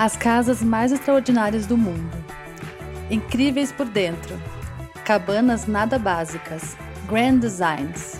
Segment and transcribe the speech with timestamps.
[0.00, 2.16] As casas mais extraordinárias do mundo.
[3.10, 4.40] Incríveis por dentro.
[5.04, 6.74] Cabanas nada básicas.
[7.06, 8.18] Grand designs.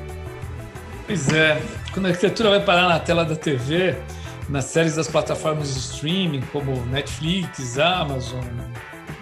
[1.06, 1.58] Pois é,
[1.94, 3.96] quando a arquitetura vai parar na tela da TV,
[4.46, 8.44] nas séries das plataformas de streaming, como Netflix, Amazon,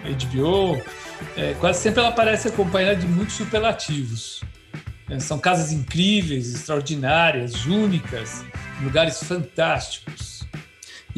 [0.03, 0.81] HBO,
[1.37, 4.41] é, quase sempre ela aparece acompanhada de muitos superlativos.
[5.09, 8.43] É, são casas incríveis, extraordinárias, únicas,
[8.81, 10.28] lugares fantásticos.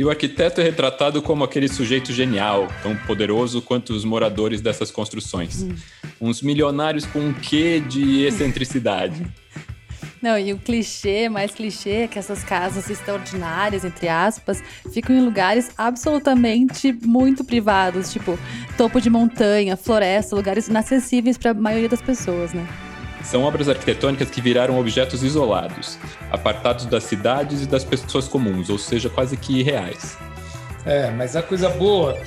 [0.02, 4.90] E o arquiteto é retratado como aquele sujeito genial, tão poderoso quanto os moradores dessas
[4.90, 5.62] construções.
[5.62, 5.76] Hum.
[6.20, 9.24] Uns milionários com um quê de excentricidade.
[10.20, 15.22] Não, e o clichê, mais clichê, é que essas casas extraordinárias, entre aspas, ficam em
[15.22, 18.40] lugares absolutamente muito privados, tipo
[18.76, 22.68] topo de montanha, floresta, lugares inacessíveis para a maioria das pessoas, né?
[23.24, 25.98] São obras arquitetônicas que viraram objetos isolados,
[26.32, 30.18] apartados das cidades e das pessoas comuns, ou seja, quase que irreais.
[30.86, 32.18] É, mas a coisa boa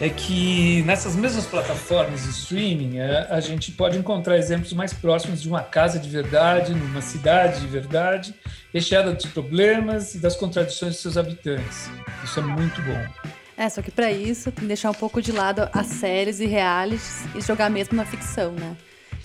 [0.00, 5.40] é que nessas mesmas plataformas de streaming é, a gente pode encontrar exemplos mais próximos
[5.40, 8.34] de uma casa de verdade, numa cidade de verdade,
[8.72, 11.88] recheada dos problemas e das contradições de seus habitantes.
[12.24, 13.32] Isso é muito bom.
[13.56, 16.46] É, só que para isso tem que deixar um pouco de lado as séries e
[16.46, 18.76] realities e jogar mesmo na ficção, né?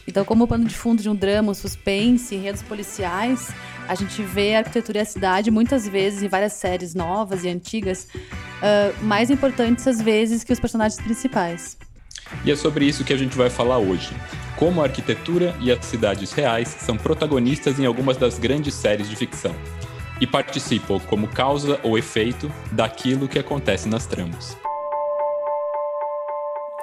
[0.07, 3.51] Então, como pano de fundo de um drama, um suspense, enredos policiais,
[3.87, 7.49] a gente vê a arquitetura e a cidade muitas vezes em várias séries novas e
[7.49, 11.77] antigas, uh, mais importantes às vezes que os personagens principais.
[12.43, 14.09] E é sobre isso que a gente vai falar hoje.
[14.55, 19.15] Como a arquitetura e as cidades reais são protagonistas em algumas das grandes séries de
[19.15, 19.55] ficção
[20.19, 24.57] e participam como causa ou efeito daquilo que acontece nas tramas.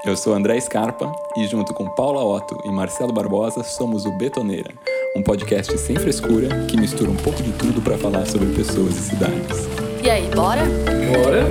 [0.06, 4.70] Eu sou André Scarpa e, junto com Paula Otto e Marcelo Barbosa, somos o Betoneira,
[5.16, 9.00] um podcast sem frescura que mistura um pouco de tudo para falar sobre pessoas e
[9.00, 9.66] cidades.
[10.04, 10.60] E aí, bora?
[11.10, 11.44] Bora!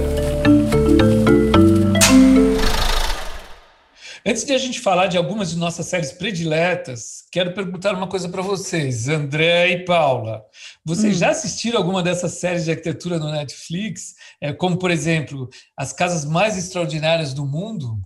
[4.24, 8.30] Antes de a gente falar de algumas de nossas séries prediletas, quero perguntar uma coisa
[8.30, 10.46] para vocês, André e Paula.
[10.86, 11.20] Vocês hum.
[11.20, 14.14] já assistiram alguma dessas séries de arquitetura no Netflix?
[14.40, 17.98] É, como, por exemplo, As Casas Mais Extraordinárias do Mundo?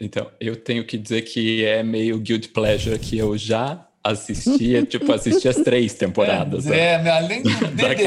[0.00, 5.12] Então, eu tenho que dizer que é meio guilt pleasure que eu já assistia, tipo,
[5.12, 6.66] assisti as três temporadas.
[6.66, 8.06] É, é além do DVD,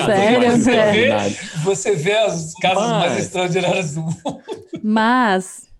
[0.50, 3.00] você, vê, você vê as casas Mas...
[3.00, 4.42] mais extraordinárias do mundo.
[4.82, 5.72] Mas...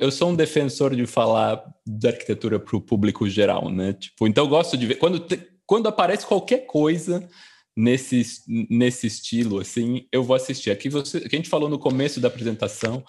[0.00, 3.92] Eu sou um defensor de falar da arquitetura para o público geral, né?
[3.92, 4.94] Tipo, então eu gosto de ver...
[4.94, 7.28] Quando, te, quando aparece qualquer coisa
[7.76, 10.70] nesse, nesse estilo, assim, eu vou assistir.
[10.70, 13.04] Aqui você, que a gente falou no começo da apresentação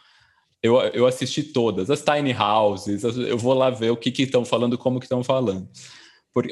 [0.64, 4.78] eu, eu assisti todas, as tiny houses, eu vou lá ver o que estão falando,
[4.78, 5.68] como que estão falando.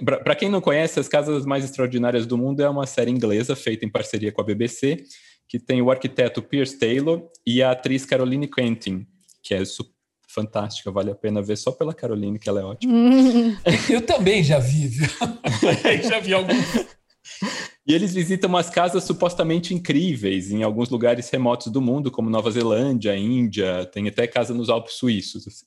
[0.05, 3.85] Para quem não conhece, As Casas Mais Extraordinárias do Mundo é uma série inglesa feita
[3.85, 5.03] em parceria com a BBC,
[5.47, 9.07] que tem o arquiteto Pierce Taylor e a atriz Caroline Quentin,
[9.41, 9.63] que é
[10.27, 12.94] fantástica, vale a pena ver só pela Caroline, que ela é ótima.
[13.89, 15.07] eu também já vi, viu?
[16.07, 16.66] já vi alguns.
[17.88, 22.52] E eles visitam umas casas supostamente incríveis em alguns lugares remotos do mundo, como Nova
[22.52, 25.47] Zelândia, Índia, tem até casa nos Alpes Suíços.
[25.47, 25.66] Assim.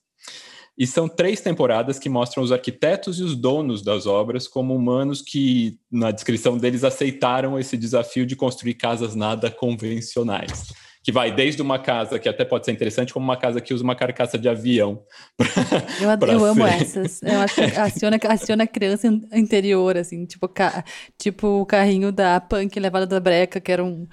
[0.76, 5.22] E são três temporadas que mostram os arquitetos e os donos das obras como humanos
[5.22, 10.72] que, na descrição deles, aceitaram esse desafio de construir casas nada convencionais
[11.04, 13.84] que vai desde uma casa que até pode ser interessante, como uma casa que usa
[13.84, 15.02] uma carcaça de avião.
[16.18, 17.22] Pra, eu, eu amo essas.
[17.22, 20.82] Eu acho que aciona, aciona a criança interior, assim, tipo, ca,
[21.18, 24.06] tipo o carrinho da punk levado da breca, que era um.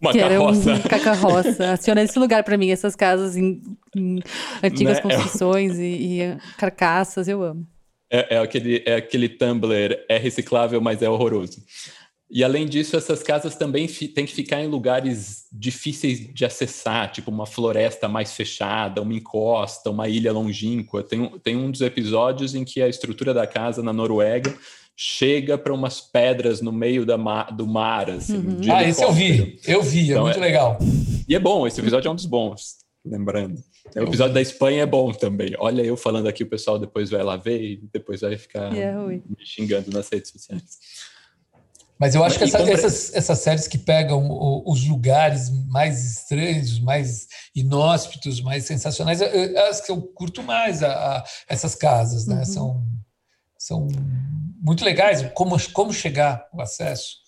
[0.00, 0.70] Uma que carroça.
[0.70, 1.72] Era um cacarroça.
[1.74, 3.60] Aciona esse lugar para mim, essas casas em,
[3.96, 4.20] em
[4.62, 5.02] antigas né?
[5.02, 7.66] construções e, e, carcaças, eu amo.
[8.08, 11.60] É, é, aquele, é aquele Tumblr, é reciclável, mas é horroroso.
[12.28, 17.30] E além disso, essas casas também têm que ficar em lugares difíceis de acessar, tipo
[17.30, 21.04] uma floresta mais fechada, uma encosta, uma ilha longínqua.
[21.04, 24.52] Tem, tem um dos episódios em que a estrutura da casa na Noruega
[24.96, 28.10] chega para umas pedras no meio da ma do mar.
[28.10, 28.60] Assim, uhum.
[28.72, 30.40] Ah, esse eu vi, eu vi, é então, muito é...
[30.40, 30.78] legal.
[31.28, 33.62] E é bom, esse episódio é um dos bons, lembrando.
[33.94, 35.54] O episódio da Espanha é bom também.
[35.58, 38.96] Olha eu falando aqui, o pessoal depois vai lá ver e depois vai ficar é
[38.96, 40.78] me xingando nas redes sociais.
[41.98, 44.28] Mas eu acho que essa, essas, essas séries que pegam
[44.66, 51.24] os lugares mais estranhos, mais inóspitos, mais sensacionais, as que eu curto mais a, a
[51.48, 52.38] essas casas, né?
[52.38, 52.44] Uhum.
[52.44, 52.86] São,
[53.58, 53.88] são
[54.60, 55.22] muito legais.
[55.32, 57.25] Como, como chegar o acesso.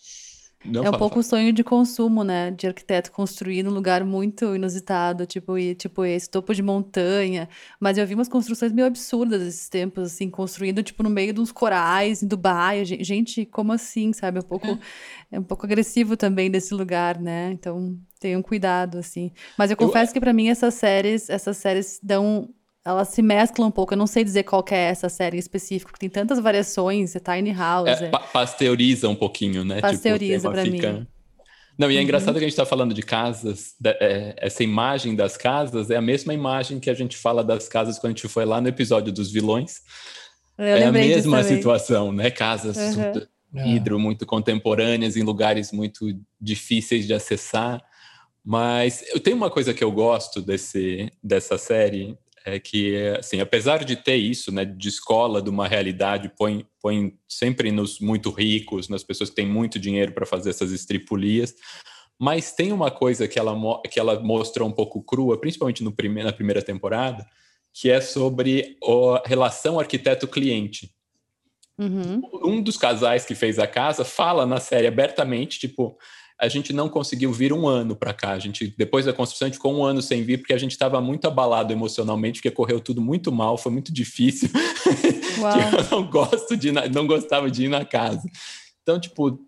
[0.65, 2.51] Não, é um pouco o sonho de consumo, né?
[2.51, 7.49] De arquiteto construir num lugar muito inusitado, tipo, e, tipo esse topo de montanha.
[7.79, 11.41] Mas eu vi umas construções meio absurdas esses tempos, assim, construindo, tipo, no meio de
[11.41, 12.85] uns corais em Dubai.
[12.85, 14.39] Gente, como assim, sabe?
[14.39, 14.79] É um pouco, é,
[15.33, 17.53] é um pouco agressivo também desse lugar, né?
[17.53, 19.31] Então, tenham cuidado, assim.
[19.57, 20.15] Mas eu confesso eu...
[20.15, 22.49] que para mim essas séries, essas séries dão
[22.85, 23.95] elas se mesclam um pouco.
[23.95, 27.53] Eu não sei dizer qual é essa série em específico, tem tantas variações, é Tiny
[27.53, 27.89] House.
[27.89, 28.09] É, é...
[28.09, 29.77] Pa pasteuriza um pouquinho, né?
[29.77, 30.93] Tipo, pasteuriza tipo, pra fica...
[30.93, 31.07] mim.
[31.79, 32.05] Não, e é uhum.
[32.05, 36.03] engraçado que a gente está falando de casas, é, essa imagem das casas é a
[36.03, 39.13] mesma imagem que a gente fala das casas quando a gente foi lá no episódio
[39.13, 39.77] dos vilões.
[40.59, 42.33] Eu é a mesma situação, né?
[42.33, 43.65] Casas uhum.
[43.65, 46.07] hidro muito contemporâneas em lugares muito
[46.41, 47.81] difíceis de acessar.
[48.45, 52.19] Mas eu tenho uma coisa que eu gosto desse, dessa série,
[52.55, 57.17] é que, assim, apesar de ter isso, né, de escola, de uma realidade, põe, põe
[57.29, 61.55] sempre nos muito ricos, nas pessoas que têm muito dinheiro para fazer essas estripulias,
[62.19, 63.55] mas tem uma coisa que ela,
[63.91, 67.25] que ela mostrou um pouco crua, principalmente no prime na primeira temporada,
[67.73, 70.91] que é sobre a relação arquiteto-cliente.
[71.79, 72.21] Uhum.
[72.43, 75.97] Um dos casais que fez a casa fala na série abertamente, tipo,
[76.41, 78.31] a gente não conseguiu vir um ano para cá.
[78.31, 80.71] A gente, depois da construção, a gente ficou um ano sem vir, porque a gente
[80.71, 84.49] estava muito abalado emocionalmente, porque correu tudo muito mal, foi muito difícil.
[84.55, 88.23] eu não gosto de não gostava de ir na casa.
[88.83, 89.41] Então, tipo,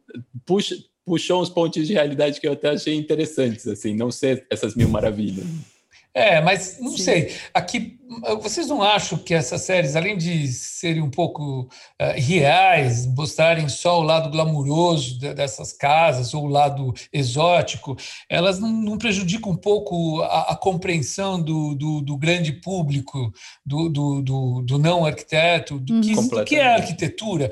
[0.45, 4.75] puxa, puxou uns pontos de realidade que eu até achei interessantes, assim, não ser essas
[4.75, 5.47] mil maravilhas.
[6.13, 7.03] É, mas não Sim.
[7.05, 7.35] sei.
[7.55, 8.00] Aqui,
[8.41, 11.69] vocês não acham que essas séries, além de serem um pouco uh,
[12.17, 17.97] reais, mostrarem só o lado glamuroso de, dessas casas ou o lado exótico,
[18.29, 23.33] elas não, não prejudicam um pouco a, a compreensão do, do, do, grande público,
[23.65, 27.51] do, do, do não arquiteto, do que, do que é arquitetura?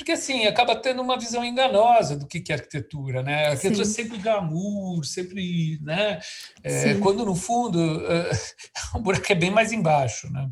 [0.00, 3.48] porque assim acaba tendo uma visão enganosa do que é arquitetura, né?
[3.48, 3.92] A arquitetura Sim.
[3.92, 6.18] sempre glamour, sempre, né?
[6.62, 8.30] É, quando no fundo uh,
[8.96, 9.99] o buraco é bem mais embaixo,
[10.30, 10.50] né?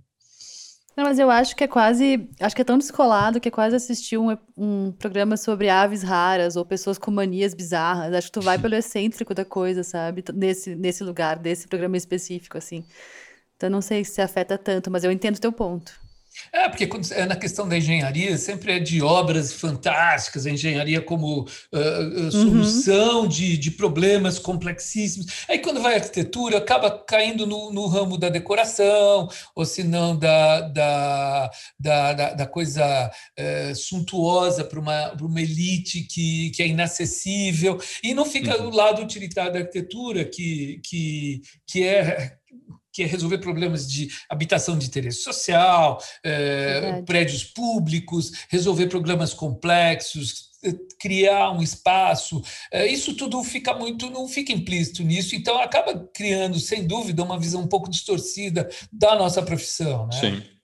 [0.99, 2.29] Não, mas eu acho que é quase.
[2.41, 6.57] Acho que é tão descolado que é quase assistir um, um programa sobre aves raras
[6.57, 8.13] ou pessoas com manias bizarras.
[8.13, 10.25] Acho que tu vai pelo excêntrico da coisa, sabe?
[10.35, 12.85] Nesse, nesse lugar, desse programa específico, assim.
[13.55, 15.93] Então não sei se afeta tanto, mas eu entendo o teu ponto.
[16.53, 21.01] É, porque quando é na questão da engenharia, sempre é de obras fantásticas, a engenharia
[21.01, 23.29] como uh, solução uhum.
[23.29, 25.45] de, de problemas complexíssimos.
[25.49, 30.17] Aí, quando vai a arquitetura, acaba caindo no, no ramo da decoração, ou se não
[30.17, 37.79] da, da, da, da, coisa uh, suntuosa para uma, uma elite que, que é inacessível,
[38.03, 38.69] e não fica uhum.
[38.69, 42.39] o lado utilitário da arquitetura, que, que, que é
[42.99, 50.49] que é resolver problemas de habitação de interesse social, é, prédios públicos, resolver problemas complexos,
[50.65, 52.43] eh, criar um espaço,
[52.73, 57.39] é, isso tudo fica muito, não fica implícito nisso, então acaba criando, sem dúvida, uma
[57.39, 60.09] visão um pouco distorcida da nossa profissão.
[60.09, 60.21] Né?
[60.21, 60.58] Sim.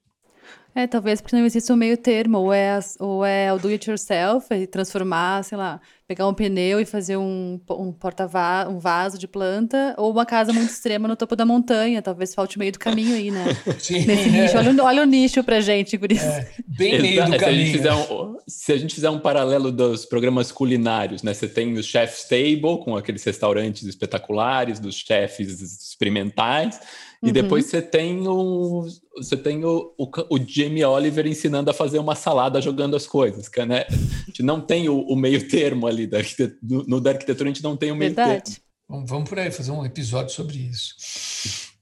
[0.75, 3.89] É, talvez porque não existe um meio termo, ou é, ou é o do it
[3.89, 9.17] yourself, e transformar, sei lá, pegar um pneu e fazer um, um porta-vaso, um vaso
[9.17, 12.73] de planta, ou uma casa muito extrema no topo da montanha, talvez falte o meio
[12.73, 13.45] do caminho aí, né?
[13.79, 14.43] Sim, Nesse é.
[14.43, 14.59] nicho.
[14.59, 16.25] Olha, olha, o nicho pra gente, por isso.
[16.25, 17.39] É, bem meio do caminho.
[17.39, 21.33] Se a, gente fizer um, se a gente fizer um paralelo dos programas culinários, né?
[21.33, 26.81] Você tem o Chef's Table, com aqueles restaurantes espetaculares, dos chefes experimentais,
[27.25, 27.33] e uhum.
[27.33, 28.87] depois você tem o
[29.17, 33.49] você tem o, o, o, Jamie Oliver ensinando a fazer uma salada jogando as coisas,
[33.49, 33.87] que, né?
[33.89, 36.19] A gente não tem o, o meio termo ali da
[36.63, 38.43] no, no, da arquitetura a gente não tem o meio Verdade.
[38.43, 38.59] termo.
[38.87, 40.95] Vamos, vamos por aí fazer um episódio sobre isso.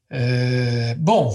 [0.09, 1.35] É, bom,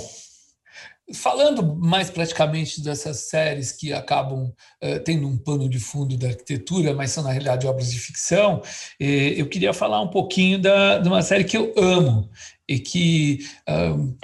[1.13, 6.93] falando mais praticamente dessas séries que acabam uh, tendo um pano de fundo da arquitetura,
[6.93, 8.61] mas são na realidade obras de ficção,
[8.99, 12.29] eh, eu queria falar um pouquinho da, de uma série que eu amo
[12.67, 14.15] e que um,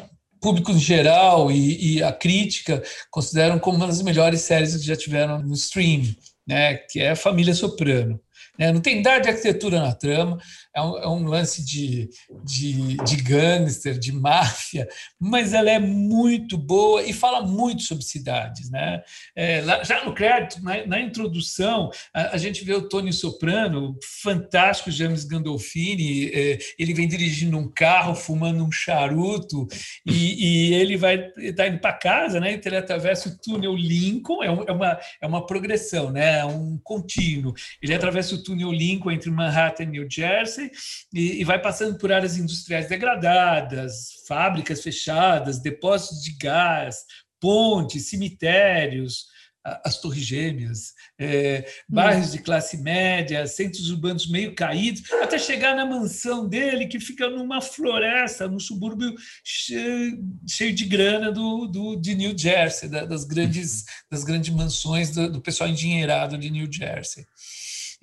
[0.42, 4.96] público em geral e, e, a crítica consideram como uma das melhores séries que já
[4.96, 6.04] tiveram no stream,
[6.46, 8.20] né, que é Família Soprano.
[8.58, 8.72] Né?
[8.72, 10.38] Não tem nada de arquitetura na trama,
[10.76, 12.10] é um, é um lance de,
[12.44, 14.88] de, de gangster, de máfia,
[15.20, 18.70] mas ela é muito boa e fala muito sobre cidades.
[18.70, 19.02] Né?
[19.36, 23.98] É, lá, já no crédito, na, na introdução, a, a, gente vê o Tony Soprano,
[24.22, 29.68] fantástico James Gandolfini, é, ele vem dirigindo um carro, fumando um charuto,
[30.06, 32.60] e, e ele vai tá indo para casa, né?
[32.64, 36.40] ele atravessa o túnel Lincoln, é, um, é, uma, é uma progressão, né?
[36.40, 37.54] é um contínuo.
[37.82, 40.72] Ele atravessa o túnel Lincoln entre Manhattan e New Jersey,
[41.14, 46.98] e, e vai passando por áreas industriais degradadas, fábricas fechadas, depósitos de gás,
[47.40, 49.28] pontes, cemitérios,
[49.64, 55.86] as Torres Gêmeas, é, bairros de classe média, centros urbanos meio caídos, até chegar na
[55.86, 62.14] mansão dele, que fica numa floresta, num subúrbio cheio, cheio de grana do, do, de
[62.14, 67.26] New Jersey, das, grandes, das grandes mansões do, do pessoal endinheirado de New Jersey.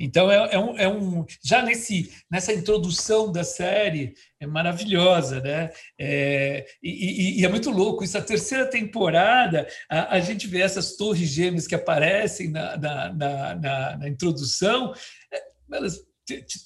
[0.01, 5.71] Então, é, é, um, é, um, já nesse, nessa introdução da série, é maravilhosa, né?
[5.99, 8.03] É, e, e, é muito louco.
[8.03, 13.13] Isso, a terceira temporada, a, a gente vê essas torres gêmeas que aparecem na, na,
[13.13, 14.95] na, na introdução,
[15.31, 16.10] é, elas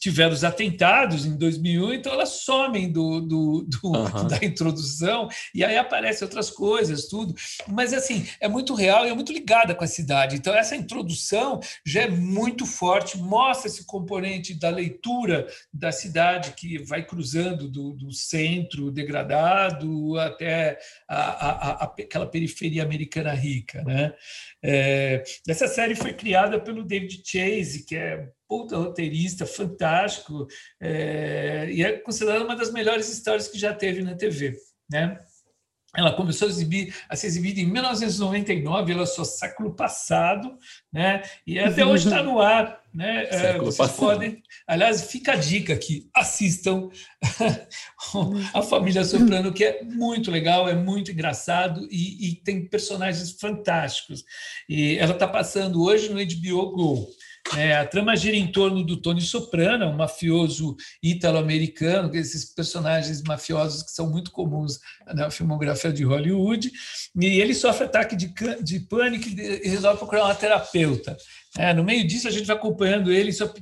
[0.00, 4.28] tiveram os atentados em 2001, então elas somem do, do, do uhum.
[4.28, 7.34] da introdução e aí aparecem outras coisas, tudo.
[7.68, 10.36] Mas assim é muito real e é muito ligada com a cidade.
[10.36, 16.78] Então essa introdução já é muito forte, mostra esse componente da leitura da cidade que
[16.84, 20.78] vai cruzando do, do centro degradado até
[21.08, 24.12] a, a, a, aquela periferia americana rica, né?
[24.62, 30.46] É, essa série foi criada pelo David Chase, que é puta roteirista, fantástico,
[30.80, 34.56] é, e é considerada uma das melhores histórias que já teve na TV,
[34.88, 35.18] né?
[35.96, 40.56] Ela começou a, exibir, a ser exibida em 1999, ela só século passado,
[40.92, 41.22] né?
[41.46, 43.26] E até hoje está no ar, né?
[43.28, 43.98] É, século Vocês passado.
[43.98, 46.88] podem, aliás, fica a dica aqui, assistam
[48.52, 54.24] a Família Soprano, que é muito legal, é muito engraçado e, e tem personagens fantásticos.
[54.68, 57.08] E ela está passando hoje no HBO Go.
[57.56, 63.82] É, a trama gira em torno do Tony Soprano, um mafioso italo-americano, esses personagens mafiosos
[63.82, 64.80] que são muito comuns
[65.14, 66.72] na filmografia de Hollywood,
[67.14, 68.32] e ele sofre ataque de,
[68.62, 71.16] de pânico e resolve procurar uma terapeuta.
[71.56, 73.52] É, no meio disso, a gente vai acompanhando ele em sua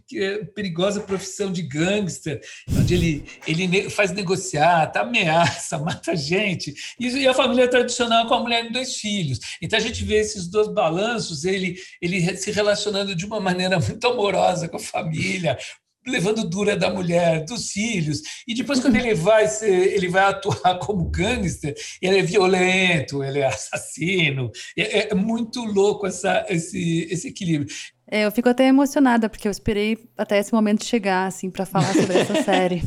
[0.55, 2.41] perigosa profissão de gangster,
[2.79, 6.73] onde ele, ele faz negociar, ameaça, mata gente.
[6.99, 9.39] E, a família tradicional com a mulher e dois filhos.
[9.61, 14.07] Então, a gente vê esses dois balanços, ele, ele se relacionando de uma maneira muito
[14.07, 15.59] amorosa com a família,
[16.07, 20.79] levando dura da mulher, dos filhos, e depois quando ele vai ser, ele vai atuar
[20.81, 27.29] como gangster, ele é violento, ele é assassino, é, é muito louco essa, esse, esse
[27.29, 27.69] equilíbrio.
[28.15, 31.95] É, eu fico até emocionada, porque eu esperei até esse momento chegar, assim, para falar
[31.95, 32.83] sobre essa série.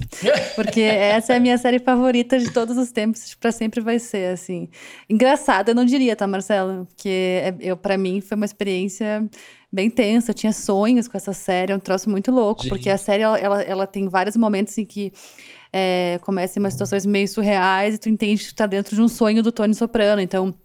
[0.53, 4.33] Porque essa é a minha série favorita de todos os tempos, para sempre vai ser,
[4.33, 4.69] assim.
[5.09, 6.85] Engraçada, eu não diria, tá, Marcelo?
[6.85, 9.27] Porque é, eu, para mim foi uma experiência
[9.75, 12.97] bem tensa, eu tinha sonhos com essa série, é um troço muito louco, porque a
[12.97, 15.11] série, ela, ela, ela, tem vários momentos em que
[15.71, 19.01] é, começa em umas situações meio surreais e tu entende que tu tá dentro de
[19.01, 20.55] um sonho do Tony Soprano, então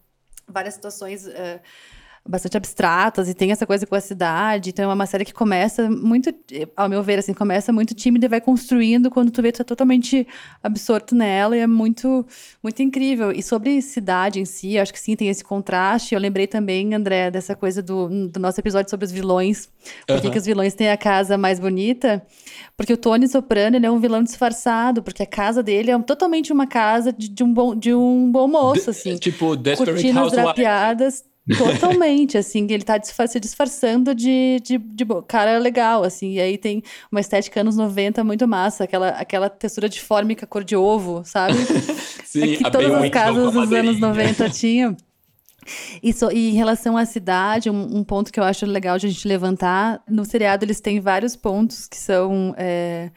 [0.49, 1.27] várias situações...
[1.27, 1.61] Uh,
[2.31, 4.71] bastante abstratas e tem essa coisa com a cidade.
[4.71, 6.33] Então é uma série que começa muito,
[6.77, 9.65] ao meu ver, assim, começa muito tímida e vai construindo quando tu vê tu tá
[9.65, 10.27] totalmente
[10.63, 12.25] absorto nela e é muito
[12.63, 13.33] muito incrível.
[13.33, 16.15] E sobre cidade em si, acho que sim, tem esse contraste.
[16.15, 19.69] Eu lembrei também, André, dessa coisa do, do nosso episódio sobre os vilões.
[20.07, 22.23] Por que, que os vilões têm a casa mais bonita?
[22.77, 26.53] Porque o Tony Soprano, ele é um vilão disfarçado, porque a casa dele é totalmente
[26.53, 29.17] uma casa de, de um, bom, de um bom moço, assim.
[29.17, 31.25] Tipo, Desperate Cortinas drapeadas,
[31.57, 36.83] Totalmente, assim, ele tá se disfarçando de, de, de, cara legal, assim, e aí tem
[37.11, 41.57] uma estética anos 90 muito massa, aquela, aquela textura de fórmica cor de ovo, sabe?
[42.25, 44.97] Sim, é que todas as casas dos anos 90 tinham.
[46.03, 49.07] E, so, e, em relação à cidade, um, um, ponto que eu acho legal de
[49.07, 53.11] a gente levantar, no seriado eles têm vários pontos que são é,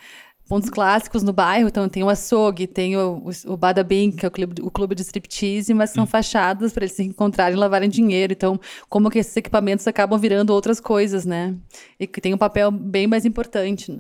[0.47, 1.67] pontos clássicos no bairro.
[1.67, 4.71] Então, tem o açougue, tem o, o, o Bada Bing, que é o clube, o
[4.71, 6.07] clube de striptease, mas são hum.
[6.07, 8.33] fachadas para eles se encontrarem e lavarem dinheiro.
[8.33, 8.59] Então,
[8.89, 11.55] como que esses equipamentos acabam virando outras coisas, né?
[11.99, 13.91] E que tem um papel bem mais importante.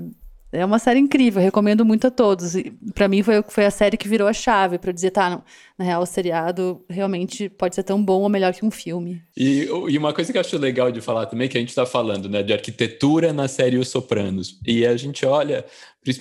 [0.53, 2.53] É uma série incrível, recomendo muito a todos.
[2.93, 5.43] Para mim foi, foi a série que virou a chave para dizer, tá,
[5.77, 9.19] na real, o seriado realmente pode ser tão bom ou melhor que um filme.
[9.35, 11.87] E, e uma coisa que eu acho legal de falar também, que a gente está
[11.87, 14.59] falando, né, de arquitetura na série Os Sopranos.
[14.63, 15.65] E a gente olha,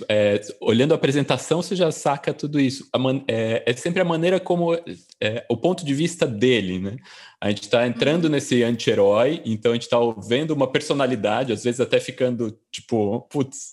[0.09, 2.89] é, olhando a apresentação, você já saca tudo isso.
[2.97, 4.75] Man, é, é, sempre a maneira como,
[5.21, 6.97] é, o ponto de vista dele, né?
[7.41, 8.31] A gente está entrando uhum.
[8.31, 13.73] nesse anti-herói, então a gente está vendo uma personalidade, às vezes até ficando tipo, putz,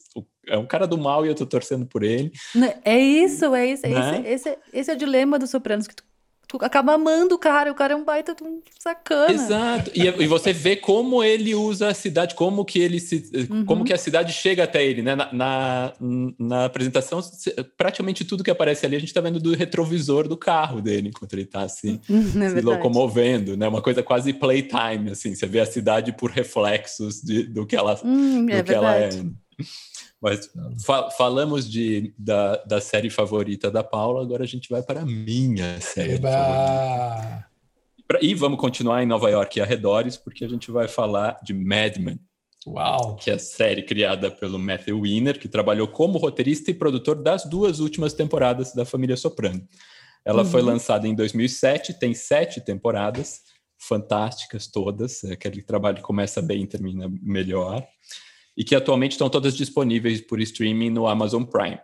[0.49, 2.31] é um cara do mal e eu tô torcendo por ele.
[2.53, 3.87] Né, é isso, é isso.
[3.87, 4.23] Né?
[4.25, 6.03] Esse, esse, esse, é o dilema dos Sopranos, que tu,
[6.47, 9.31] tu, acaba amando o cara, o cara é um baita de um sacana.
[9.31, 9.91] Exato.
[9.93, 13.47] E, e, você vê como ele usa a cidade, como que ele se.
[13.49, 13.65] Uhum.
[13.65, 15.15] como que a cidade chega até ele, né?
[15.15, 15.93] Na, na,
[16.37, 17.21] na, apresentação,
[17.77, 21.33] praticamente tudo que aparece ali, a gente tá vendo do retrovisor do carro dele, enquanto
[21.33, 23.67] ele tá assim, é se locomovendo, né?
[23.67, 25.35] Uma coisa quase playtime, assim.
[25.35, 28.95] Você vê a cidade por reflexos de, do que ela, hum, é do que ela
[28.95, 29.09] é.
[30.21, 30.49] Mas
[30.85, 35.05] fa falamos de, da, da série favorita da Paula, agora a gente vai para a
[35.05, 36.29] minha série Eba!
[36.29, 37.49] favorita.
[38.21, 41.97] e vamos continuar em Nova York e arredores, porque a gente vai falar de Mad
[41.97, 42.19] Men.
[42.67, 43.15] Uau!
[43.15, 47.45] Que é a série criada pelo Matthew Weiner, que trabalhou como roteirista e produtor das
[47.45, 49.65] duas últimas temporadas da Família Soprano.
[50.25, 50.49] Ela uhum.
[50.49, 53.41] foi lançada em 2007, tem sete temporadas,
[53.77, 55.23] fantásticas todas.
[55.23, 57.87] É aquele trabalho que começa bem e termina melhor.
[58.59, 61.79] E que atualmente estão todas disponíveis por streaming no Amazon Prime.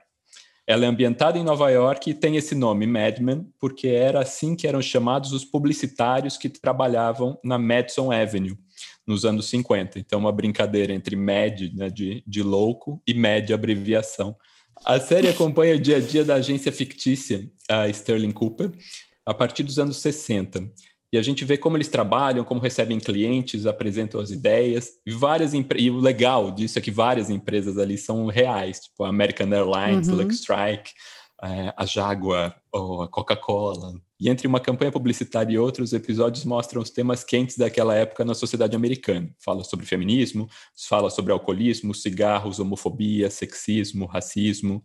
[0.68, 4.56] Ela é ambientada em Nova York e tem esse nome, Mad Men, porque era assim
[4.56, 8.58] que eram chamados os publicitários que trabalhavam na Madison Avenue
[9.06, 10.00] nos anos 50.
[10.00, 14.36] Então, uma brincadeira entre Mad, né, de, de louco, e Mad, abreviação.
[14.84, 18.72] A série acompanha o dia a dia da agência fictícia, a Sterling Cooper,
[19.26, 20.68] a partir dos anos 60.
[21.14, 24.90] E a gente vê como eles trabalham, como recebem clientes, apresentam as ideias.
[25.06, 29.10] E várias e o legal disso é que várias empresas ali são reais, tipo a
[29.10, 30.16] American Airlines, uhum.
[31.44, 33.94] É, a Jaguar, ou a Coca-Cola.
[34.20, 38.34] E entre uma campanha publicitária e outros, episódios mostram os temas quentes daquela época na
[38.34, 39.30] sociedade americana.
[39.44, 40.48] Fala sobre feminismo,
[40.88, 44.82] fala sobre alcoolismo, cigarros, homofobia, sexismo, racismo.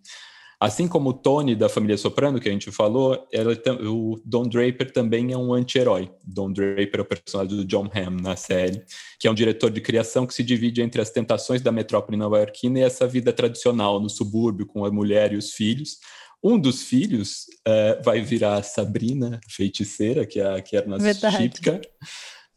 [0.60, 3.56] Assim como o Tony da família Soprano, que a gente falou, ela,
[3.88, 6.10] o Don Draper também é um anti-herói.
[6.22, 8.84] Don Draper é o personagem do John Hamm na série,
[9.18, 12.78] que é um diretor de criação que se divide entre as tentações da metrópole nova-iorquina
[12.78, 15.96] e essa vida tradicional no subúrbio com a mulher e os filhos.
[16.44, 21.80] Um dos filhos uh, vai virar Sabrina, feiticeira, que é, que era nossa Chipka,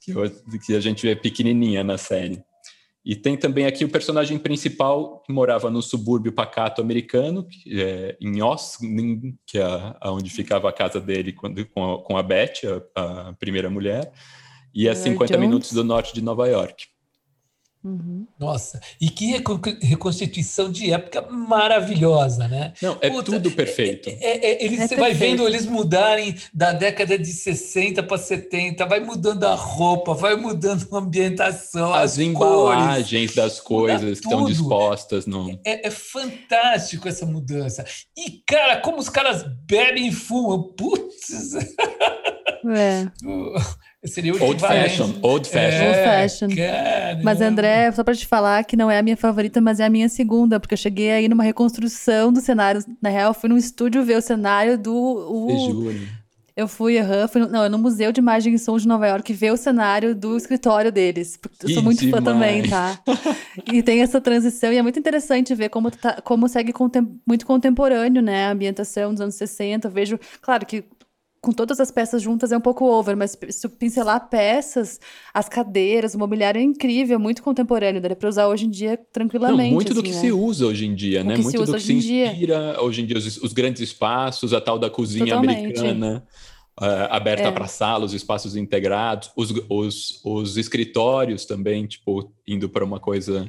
[0.02, 0.14] que,
[0.66, 2.44] que a gente vê pequenininha na série.
[3.06, 8.42] E tem também aqui o personagem principal que morava no subúrbio pacato americano, é, em
[8.42, 8.78] Oss,
[9.46, 12.62] que é onde ficava a casa dele quando, com, a, com a Beth,
[12.96, 14.10] a, a primeira mulher,
[14.74, 15.48] e a 50 Jones.
[15.48, 16.93] minutos do norte de Nova York.
[17.84, 18.26] Uhum.
[18.40, 19.44] Nossa, e que
[19.82, 22.72] reconstituição de época maravilhosa, né?
[22.82, 24.08] Não, é Puta, tudo perfeito.
[24.08, 25.00] É, é, é eles, é você perfeito.
[25.00, 30.38] vai vendo eles mudarem da década de 60 para 70, vai mudando a roupa, vai
[30.38, 35.26] mudando a ambientação, as, as embalagens cores, das coisas que estão dispostas.
[35.26, 35.60] No...
[35.66, 37.84] É, é, fantástico essa mudança.
[38.18, 41.54] E, cara, como os caras bebem e fumam, putz!
[42.70, 43.08] É.
[44.06, 45.84] Seria o old fashion, old fashion.
[45.84, 46.48] É, old fashion.
[47.24, 49.90] Mas André, só para te falar que não é a minha favorita, mas é a
[49.90, 52.84] minha segunda, porque eu cheguei aí numa reconstrução do cenário.
[53.02, 54.94] Na real, eu fui no estúdio ver o cenário do.
[54.94, 55.94] O...
[56.56, 59.34] Eu fui, uhum, fui no, não, no Museu de Imagem e Som de Nova York
[59.34, 61.40] ver o cenário do escritório deles.
[61.64, 62.24] Eu sou muito demais.
[62.24, 63.00] fã também, tá?
[63.72, 67.46] e tem essa transição, e é muito interessante ver como, tá, como segue contem muito
[67.48, 68.46] contemporâneo, né?
[68.46, 69.88] A ambientação dos anos 60.
[69.88, 70.84] Eu vejo, claro que
[71.44, 74.98] com todas as peças juntas é um pouco over, mas se pincelar peças,
[75.34, 79.68] as cadeiras, o mobiliário é incrível, muito contemporâneo, daria para usar hoje em dia tranquilamente.
[79.68, 80.22] Não, muito assim, do que né?
[80.22, 81.36] se usa hoje em dia, o né?
[81.36, 82.82] Muito do que se inspira dia.
[82.82, 85.60] hoje em dia, os, os, grandes espaços, a tal da cozinha Totalmente.
[85.60, 86.26] americana.
[86.80, 87.52] Uh, aberta é.
[87.52, 93.48] para sala, os espaços integrados, os, os, os escritórios também, tipo, indo para uma coisa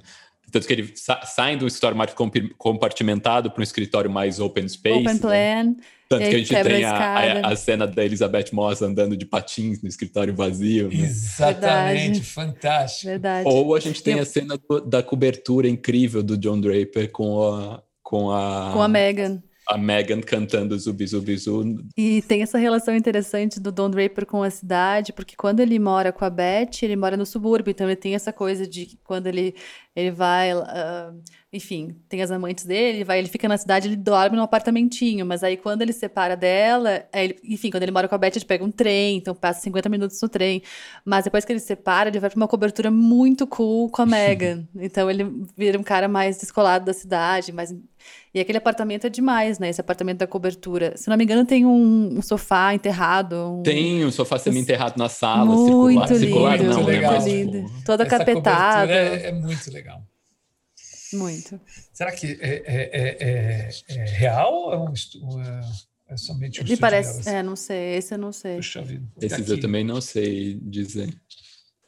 [0.54, 2.14] tanto que ele sa saem do escritório mais
[2.56, 5.00] compartimentado para um escritório mais open space.
[5.00, 5.20] Open né?
[5.20, 5.64] plan.
[5.64, 5.76] Né?
[6.08, 9.82] Tanto que a gente tem a, a, a, cena da Elizabeth Moss andando de patins
[9.82, 10.88] no escritório vazio.
[10.90, 11.00] Né?
[11.00, 12.22] Exatamente, Verdade.
[12.22, 13.06] fantástico.
[13.06, 13.48] Verdade.
[13.48, 14.22] Ou a gente tem Eu...
[14.22, 17.82] a cena do, da cobertura incrível do John Draper com a.
[18.00, 21.78] Com a, com a Megan a Megan cantando Zubi Zubi Zu.
[21.96, 26.12] E tem essa relação interessante do Don Draper com a cidade, porque quando ele mora
[26.12, 29.26] com a Beth, ele mora no subúrbio, então ele tem essa coisa de que quando
[29.26, 29.54] ele,
[29.94, 33.96] ele vai, uh, enfim, tem as amantes dele, ele, vai, ele fica na cidade, ele
[33.96, 38.14] dorme num apartamentinho, mas aí quando ele separa dela, ele, enfim, quando ele mora com
[38.14, 40.62] a Beth, ele pega um trem, então passa 50 minutos no trem,
[41.04, 44.66] mas depois que ele separa, ele vai para uma cobertura muito cool com a Megan,
[44.74, 47.72] então ele vira um cara mais descolado da cidade, mais
[48.35, 49.68] e aquele apartamento é demais, né?
[49.68, 50.96] Esse apartamento da cobertura.
[50.96, 53.37] Se não me engano, tem um, um sofá enterrado.
[53.37, 53.62] Um...
[53.62, 56.59] Tem um sofá semi-enterrado na sala, muito circular.
[56.59, 57.12] Lindo, circular não, legal.
[57.12, 57.28] Né?
[57.28, 57.70] Lindo.
[57.85, 58.92] Toda Essa capetada.
[58.92, 59.83] É, é, muito legal.
[61.12, 61.60] Muito.
[61.92, 65.62] Será que é, é, é, é real ou é, um,
[66.08, 68.56] é somente um Ele parece, é, não sei, esse eu não sei.
[68.56, 69.06] Puxa vida.
[69.20, 71.14] Esses eu também não sei dizer.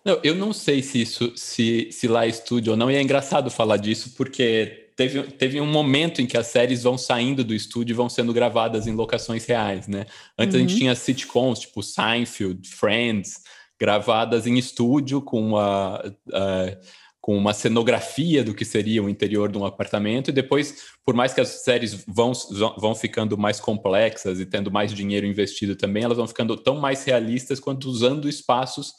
[0.04, 3.02] Não, eu não sei se isso, se, se lá é estúdio ou não, e é
[3.02, 7.52] engraçado falar disso, porque teve, teve um momento em que as séries vão saindo do
[7.52, 10.06] estúdio e vão sendo gravadas em locações reais, né?
[10.38, 10.61] Antes uhum.
[10.61, 10.78] a gente uhum.
[10.78, 13.40] tinha sitcoms, tipo Seinfeld, Friends,
[13.78, 15.96] gravadas em estúdio com a,
[16.32, 16.78] a
[17.27, 21.35] com uma cenografia do que seria o interior de um apartamento, e depois, por mais
[21.35, 22.31] que as séries vão,
[22.79, 27.03] vão ficando mais complexas e tendo mais dinheiro investido também, elas vão ficando tão mais
[27.03, 28.93] realistas quanto usando espaços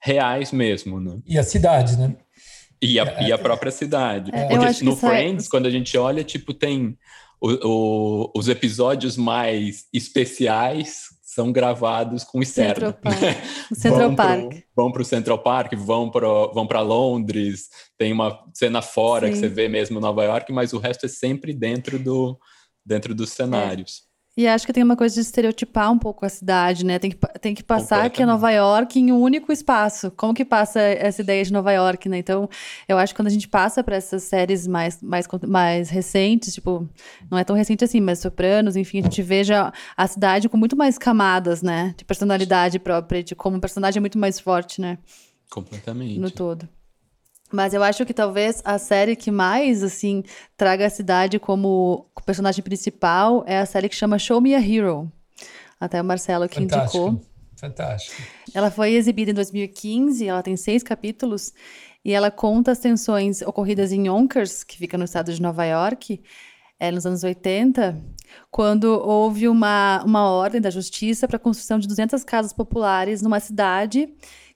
[0.00, 1.18] reais mesmo, né?
[1.26, 2.16] E a cidade, né?
[2.80, 4.30] E a, e a própria cidade.
[4.32, 5.50] É, Porque no Friends, é...
[5.50, 6.96] quando a gente olha, tipo, tem
[7.38, 12.94] o, o, os episódios mais especiais são gravados com externo.
[12.94, 13.74] Central Park.
[13.74, 14.52] Central Park.
[14.74, 17.68] Vão para o Central Park, vão para vão Londres,
[17.98, 19.32] tem uma cena fora Sim.
[19.32, 22.38] que você vê mesmo Nova York, mas o resto é sempre dentro, do,
[22.84, 24.02] dentro dos cenários.
[24.10, 24.13] É.
[24.36, 26.98] E acho que tem uma coisa de estereotipar um pouco a cidade, né?
[26.98, 30.10] Tem que, tem que passar que é Nova York em um único espaço.
[30.10, 32.18] Como que passa essa ideia de Nova York, né?
[32.18, 32.48] Então,
[32.88, 36.88] eu acho que quando a gente passa para essas séries mais, mais, mais recentes, tipo,
[37.30, 40.76] não é tão recente assim, mas Sopranos, enfim, a gente veja a cidade com muito
[40.76, 41.94] mais camadas, né?
[41.96, 44.98] De personalidade própria, de como o personagem é muito mais forte, né?
[45.48, 46.18] Completamente.
[46.18, 46.68] No todo.
[47.54, 50.24] Mas eu acho que talvez a série que mais, assim,
[50.56, 55.10] traga a cidade como personagem principal é a série que chama Show Me a Hero.
[55.78, 57.06] Até o Marcelo que Fantástico.
[57.06, 57.30] indicou.
[57.54, 58.20] Fantástico.
[58.52, 61.52] Ela foi exibida em 2015, ela tem seis capítulos,
[62.04, 66.20] e ela conta as tensões ocorridas em Yonkers, que fica no estado de Nova York,
[66.80, 68.02] é, nos anos 80,
[68.50, 73.38] quando houve uma, uma ordem da justiça para a construção de 200 casas populares numa
[73.38, 74.12] cidade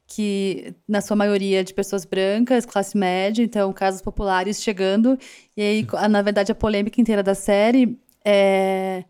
[0.09, 5.19] que na sua maioria de pessoas brancas, classe média, então casas populares chegando.
[5.57, 9.05] E aí, na verdade, a polêmica inteira da série é,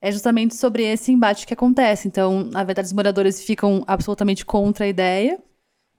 [0.00, 2.06] é justamente sobre esse embate que acontece.
[2.06, 5.36] Então, na verdade, os moradores ficam absolutamente contra a ideia,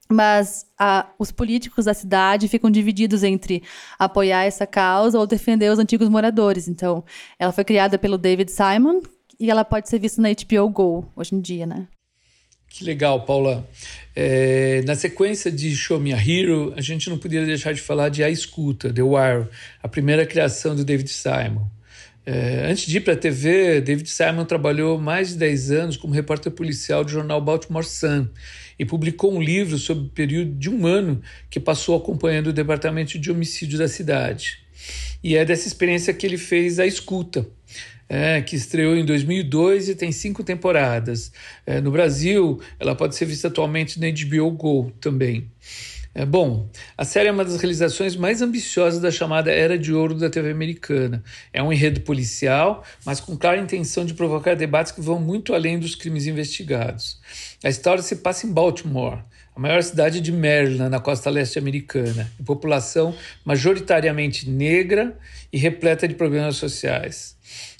[0.09, 3.61] mas a, os políticos da cidade ficam divididos entre
[3.99, 6.69] apoiar essa causa ou defender os antigos moradores.
[6.69, 7.03] Então,
[7.37, 9.01] ela foi criada pelo David Simon
[9.37, 11.87] e ela pode ser vista na HBO Go hoje em dia, né?
[12.69, 13.67] Que legal, Paula.
[14.15, 18.09] É, na sequência de Show Me a Hero, a gente não podia deixar de falar
[18.09, 19.47] de A Escuta, The Wire,
[19.81, 21.67] a primeira criação do David Simon.
[22.25, 26.13] É, antes de ir para a TV, David Simon trabalhou mais de 10 anos como
[26.13, 28.27] repórter policial do jornal Baltimore Sun
[28.77, 33.17] e publicou um livro sobre o período de um ano que passou acompanhando o departamento
[33.17, 34.59] de homicídio da cidade.
[35.23, 37.47] E é dessa experiência que ele fez A Escuta,
[38.09, 41.31] é, que estreou em 2002 e tem cinco temporadas.
[41.65, 45.49] É, no Brasil, ela pode ser vista atualmente na HBO Go também.
[46.17, 46.67] É, bom,
[46.97, 50.49] a série é uma das realizações mais ambiciosas da chamada Era de Ouro da TV
[50.49, 51.23] americana.
[51.53, 55.77] É um enredo policial, mas com clara intenção de provocar debates que vão muito além
[55.77, 57.19] dos crimes investigados.
[57.63, 59.19] A história se passa em Baltimore,
[59.55, 63.15] a maior cidade de Maryland, na costa leste americana, de população
[63.45, 65.15] majoritariamente negra
[65.53, 67.37] e repleta de problemas sociais.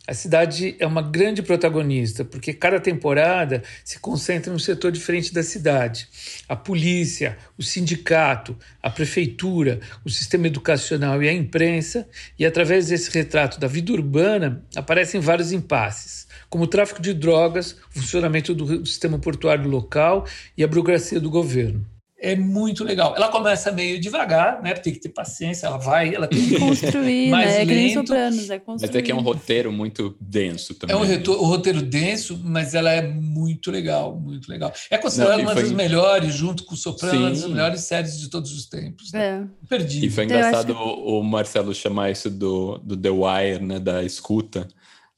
[0.08, 5.34] A cidade é uma grande protagonista, porque cada temporada se concentra em um setor diferente
[5.34, 6.08] da cidade.
[6.48, 12.08] A polícia, o sindicato, a prefeitura, o sistema educacional e a imprensa,
[12.40, 17.74] e através desse retrato da vida urbana aparecem vários impasses, como o tráfico de drogas,
[17.74, 21.86] o funcionamento do sistema portuário local e a burocracia do governo
[22.20, 23.16] é muito legal.
[23.16, 24.74] Ela começa meio devagar, né?
[24.74, 27.62] Tem que ter paciência, ela vai, ela tem que construir, mais né?
[27.62, 28.08] É lento.
[28.08, 28.88] Sopranos, é construir.
[28.88, 30.96] Mas é que é um roteiro muito denso também.
[30.96, 34.74] É um, retor, um roteiro denso, mas ela é muito legal, muito legal.
[34.90, 35.64] É considerada uma foi...
[35.64, 39.12] das melhores, junto com o Sopranos, das melhores séries de todos os tempos.
[39.12, 39.48] Né?
[39.64, 39.68] É.
[39.68, 40.06] Perdi.
[40.06, 40.82] E foi engraçado que...
[40.82, 43.80] o Marcelo chamar isso do, do The Wire, né?
[43.80, 44.68] Da escuta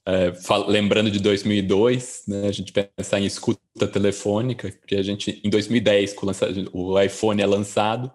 [0.10, 0.34] é,
[0.68, 6.16] lembrando de 2002, né, a gente pensar em escuta telefônica, que a gente, em 2010,
[6.74, 8.12] o iPhone é lançado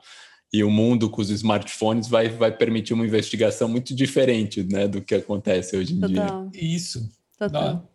[0.53, 5.03] e o mundo com os smartphones vai, vai permitir uma investigação muito diferente né, do
[5.03, 6.49] que acontece hoje em Total.
[6.49, 6.77] dia.
[6.77, 7.09] Isso.
[7.39, 7.89] Total.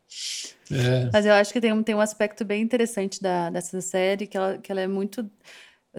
[0.71, 1.09] É.
[1.11, 4.37] Mas eu acho que tem um, tem um aspecto bem interessante da, dessa série, que
[4.37, 5.29] ela, que ela é muito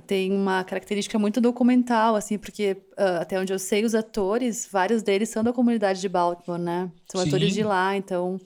[0.06, 5.02] tem uma característica muito documental, assim, porque uh, até onde eu sei, os atores, vários
[5.02, 6.90] deles são da comunidade de Baltimore, né?
[7.10, 7.28] São Sim.
[7.28, 8.38] atores de lá, então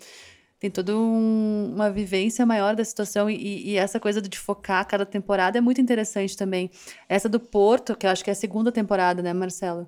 [0.59, 5.05] tem toda um, uma vivência maior da situação e, e, essa coisa de focar cada
[5.05, 6.71] temporada é muito interessante também.
[7.07, 9.87] Essa do Porto, que eu acho que é a segunda temporada, né, Marcelo?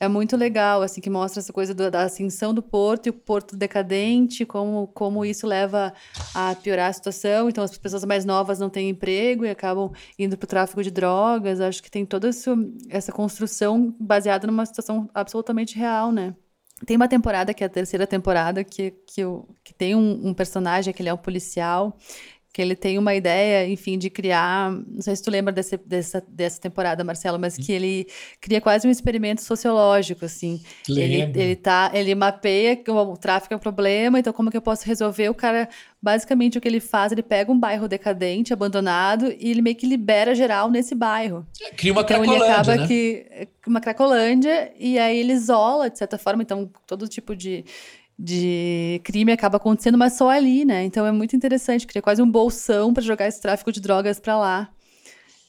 [0.00, 3.12] É muito legal, assim, que mostra essa coisa do, da ascensão do porto e o
[3.12, 5.92] porto decadente, como, como isso leva
[6.32, 7.48] a piorar a situação.
[7.48, 10.90] Então, as pessoas mais novas não têm emprego e acabam indo para o tráfico de
[10.92, 11.60] drogas.
[11.60, 12.30] Acho que tem toda
[12.90, 16.32] essa construção baseada numa situação absolutamente real, né?
[16.86, 19.22] Tem uma temporada, que é a terceira temporada, que, que,
[19.64, 21.96] que tem um, um personagem que ele é um policial
[22.52, 24.72] que ele tem uma ideia, enfim, de criar.
[24.72, 28.06] Não sei se tu lembra desse, dessa, dessa temporada, Marcelo, mas que ele
[28.40, 30.60] cria quase um experimento sociológico, assim.
[30.88, 34.62] Ele, ele, tá, ele mapeia que o tráfico é um problema, então como que eu
[34.62, 35.28] posso resolver?
[35.28, 35.68] O cara,
[36.02, 39.86] basicamente, o que ele faz, ele pega um bairro decadente, abandonado, e ele meio que
[39.86, 41.46] libera geral nesse bairro.
[41.76, 42.86] Cria uma então, cracolândia, ele acaba né?
[42.86, 47.64] que uma cracolândia, e aí ele isola, de certa forma, então, todo tipo de
[48.18, 50.84] de crime acaba acontecendo, mas só ali, né?
[50.84, 54.36] Então é muito interessante, cria quase um bolsão para jogar esse tráfico de drogas para
[54.36, 54.70] lá.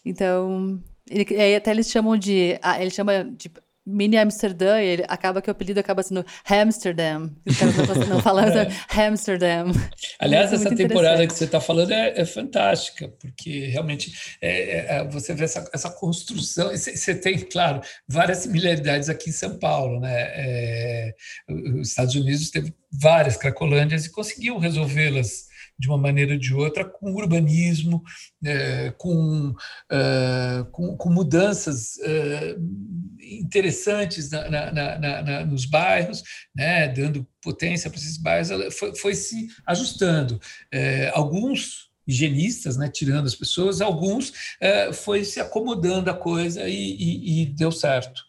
[0.06, 0.80] Então,
[1.10, 3.52] ele, aí até eles chamam de, ah, ele chama de
[3.90, 7.36] mini Amsterdã, e ele acaba que o apelido acaba sendo Hamsterdam.
[7.46, 8.70] Os caras não, não falando é.
[8.90, 9.72] Hamsterdam.
[10.20, 15.04] Aliás, essa temporada que você está falando é, é, fantástica, porque realmente é, é, é
[15.08, 16.70] você vê essa, essa construção.
[16.70, 20.00] Você tem, claro, várias similaridades aqui em São Paulo.
[20.00, 20.14] Né?
[20.14, 21.16] É,
[21.50, 25.49] os Estados Unidos teve várias cracolândias e conseguiu resolvê-las
[25.80, 28.04] de uma maneira ou de outra com urbanismo,
[28.44, 29.56] é, com,
[29.90, 32.58] é, com, com, mudanças é,
[33.22, 36.22] interessantes na, na, na, nos bairros,
[36.54, 40.40] né, dando potência para esses bairros, ela foi, foi se ajustando.
[41.14, 47.42] Alguns higienistas, né, tirando as pessoas, alguns é, foi se acomodando a coisa e, e,
[47.42, 48.24] e deu certo.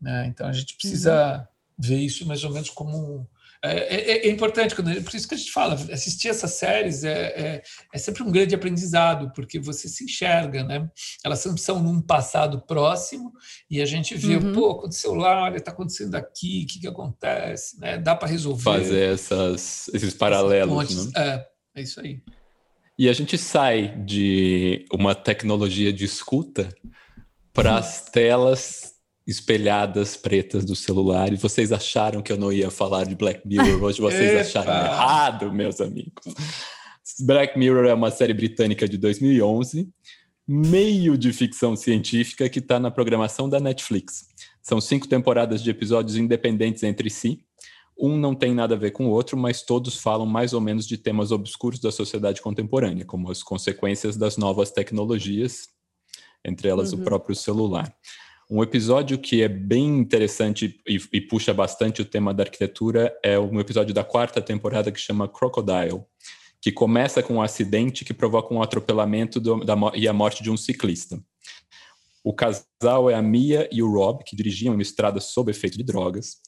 [0.00, 0.26] Né?
[0.28, 1.44] Então a gente precisa uhum.
[1.78, 3.26] ver isso mais ou menos como um,
[3.62, 7.12] é, é, é, importante, quando, por isso que a gente fala, assistir essas séries é,
[7.12, 10.88] é, é, sempre um grande aprendizado, porque você se enxerga, né?
[11.22, 13.32] Elas sempre são num passado próximo
[13.70, 14.52] e a gente vê, uhum.
[14.54, 17.98] pô, aconteceu lá, olha, está acontecendo aqui, o que, que acontece, né?
[17.98, 18.62] Dá para resolver.
[18.62, 21.12] Fazer essas, esses paralelos, né?
[21.16, 22.22] É, é isso aí.
[22.98, 26.68] E a gente sai de uma tecnologia de escuta
[27.52, 28.89] para as telas
[29.30, 33.80] espelhadas pretas do celular e vocês acharam que eu não ia falar de Black Mirror,
[33.84, 36.24] hoje vocês acharam errado, meus amigos.
[37.20, 39.88] Black Mirror é uma série britânica de 2011,
[40.46, 44.26] meio de ficção científica que está na programação da Netflix.
[44.60, 47.44] São cinco temporadas de episódios independentes entre si.
[47.96, 50.88] Um não tem nada a ver com o outro, mas todos falam mais ou menos
[50.88, 55.68] de temas obscuros da sociedade contemporânea, como as consequências das novas tecnologias,
[56.44, 57.00] entre elas uhum.
[57.00, 57.94] o próprio celular.
[58.50, 63.38] Um episódio que é bem interessante e, e, puxa bastante o tema da arquitetura é
[63.38, 66.02] um episódio da quarta temporada que chama Crocodile,
[66.60, 70.50] que começa com um acidente que provoca um atropelamento do, da, e a morte de
[70.50, 71.22] um ciclista.
[72.24, 75.84] O casal é a Mia e o Rob, que dirigiam uma estrada sob efeito de
[75.84, 76.38] drogas.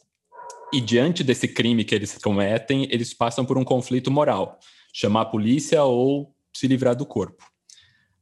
[0.73, 4.59] E diante desse crime que eles cometem, eles passam por um conflito moral:
[4.93, 7.47] chamar a polícia ou se livrar do corpo.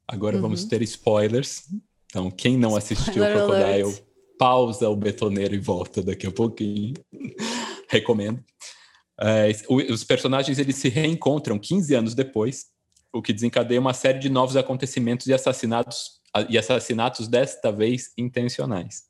[0.07, 0.43] Agora uhum.
[0.43, 1.65] vamos ter spoilers
[2.11, 4.03] então, quem não assistiu o Crocodile,
[4.37, 6.95] pausa o betoneiro e volta daqui a pouquinho.
[7.89, 8.43] Recomendo.
[9.21, 12.67] É, os personagens eles se reencontram 15 anos depois,
[13.13, 19.05] o que desencadeia uma série de novos acontecimentos e assassinatos, e assassinatos desta vez intencionais.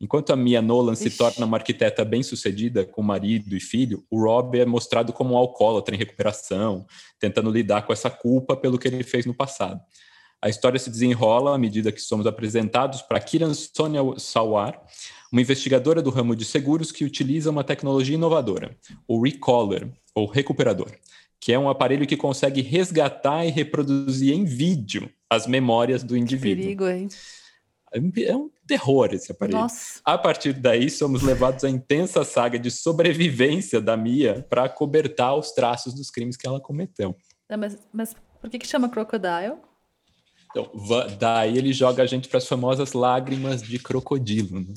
[0.00, 1.10] Enquanto a Mia Nolan Ixi.
[1.10, 5.36] se torna uma arquiteta bem-sucedida com marido e filho, o Rob é mostrado como um
[5.36, 6.86] alcoólatra em recuperação,
[7.18, 9.80] tentando lidar com essa culpa pelo que ele fez no passado.
[10.46, 14.80] A história se desenrola à medida que somos apresentados para Kiran Sonia Sawar,
[15.32, 18.76] uma investigadora do ramo de seguros que utiliza uma tecnologia inovadora,
[19.08, 20.92] o Recaller, ou recuperador,
[21.40, 26.58] que é um aparelho que consegue resgatar e reproduzir em vídeo as memórias do indivíduo.
[26.58, 27.08] Que perigo, hein?
[27.92, 29.58] É um terror esse aparelho.
[29.58, 30.00] Nossa.
[30.04, 35.50] A partir daí, somos levados à intensa saga de sobrevivência da Mia para cobertar os
[35.50, 37.16] traços dos crimes que ela cometeu.
[37.48, 39.56] É, mas, mas por que, que chama Crocodile?
[40.56, 40.70] Então,
[41.18, 44.60] daí ele joga a gente para as famosas lágrimas de crocodilo.
[44.60, 44.74] Né?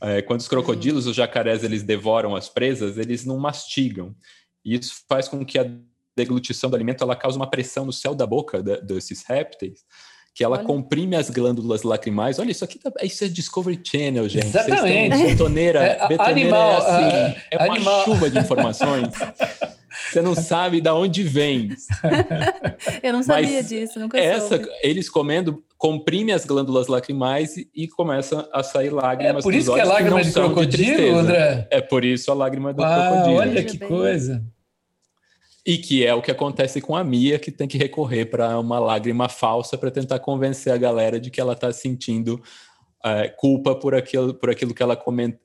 [0.00, 4.14] É, quando os crocodilos, os jacarés, eles devoram as presas, eles não mastigam.
[4.64, 5.68] E isso faz com que a
[6.16, 9.80] deglutição do alimento ela cause uma pressão no céu da boca da, desses répteis,
[10.32, 10.66] que ela Olha.
[10.66, 12.38] comprime as glândulas lacrimais.
[12.38, 14.46] Olha, isso aqui tá, isso é Discovery Channel, gente.
[14.46, 15.16] Exatamente.
[15.24, 18.04] Betoneira, é, betoneira animal, é assim, uh, é uma animal.
[18.04, 19.12] chuva de informações.
[20.10, 21.70] Você não sabe de onde vem.
[23.02, 24.68] Eu não sabia Mas disso, nunca essa, soube.
[24.82, 29.38] Eles comendo, comprime as glândulas lacrimais e, começa a sair lágrimas.
[29.38, 31.68] É por isso que é lágrima de crocodilo, de André?
[31.70, 33.38] É por isso a lágrima do Uau, crocodilo.
[33.38, 34.44] Olha que coisa.
[35.64, 38.78] E que é o que acontece com a Mia, que tem que recorrer para uma
[38.78, 42.40] lágrima falsa para tentar convencer a galera de que ela está sentindo
[43.04, 44.96] é, culpa por aquilo, por aquilo que ela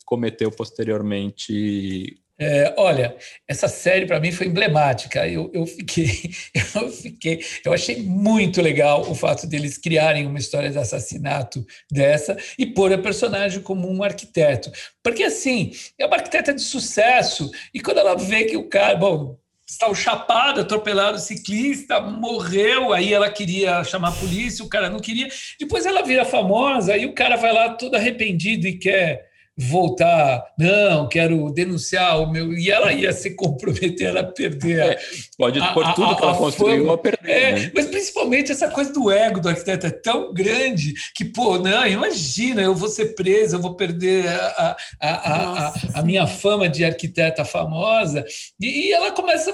[0.06, 3.16] cometeu posteriormente é, olha,
[3.48, 5.28] essa série para mim foi emblemática.
[5.28, 6.32] Eu, eu, fiquei,
[6.74, 12.36] eu fiquei, eu achei muito legal o fato deles criarem uma história de assassinato dessa
[12.58, 14.72] e pôr a personagem como um arquiteto,
[15.04, 19.38] porque assim é uma arquiteta de sucesso e quando ela vê que o cara, bom,
[19.64, 25.00] está o chapado, atropelado ciclista, morreu, aí ela queria chamar a polícia, o cara não
[25.00, 25.30] queria.
[25.60, 31.08] Depois ela vira famosa, aí o cara vai lá todo arrependido e quer voltar, não,
[31.08, 32.54] quero denunciar o meu.
[32.54, 34.80] E ela ia se comprometer a perder.
[34.80, 35.00] É,
[35.38, 37.30] pode por tudo a, que ela construiu a perder.
[37.30, 37.72] É, né?
[37.74, 42.62] Mas principalmente essa coisa do ego do arquiteto é tão grande que, pô, não, imagina,
[42.62, 47.46] eu vou ser presa, eu vou perder a, a, a, a minha fama de arquiteta
[47.46, 48.26] famosa.
[48.60, 49.52] E, e ela começa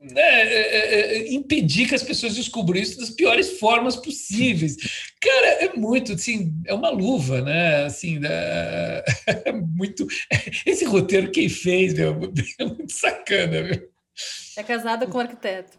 [0.00, 4.76] né, é, é, é, impedir que as pessoas descubram isso das piores formas possíveis.
[5.20, 7.84] Cara, é muito, assim, é uma luva, né?
[7.84, 10.06] Assim, é, muito.
[10.64, 13.88] Esse roteiro quem fez, meu, é muito sacana, viu?
[14.56, 15.78] É casada com um arquiteto.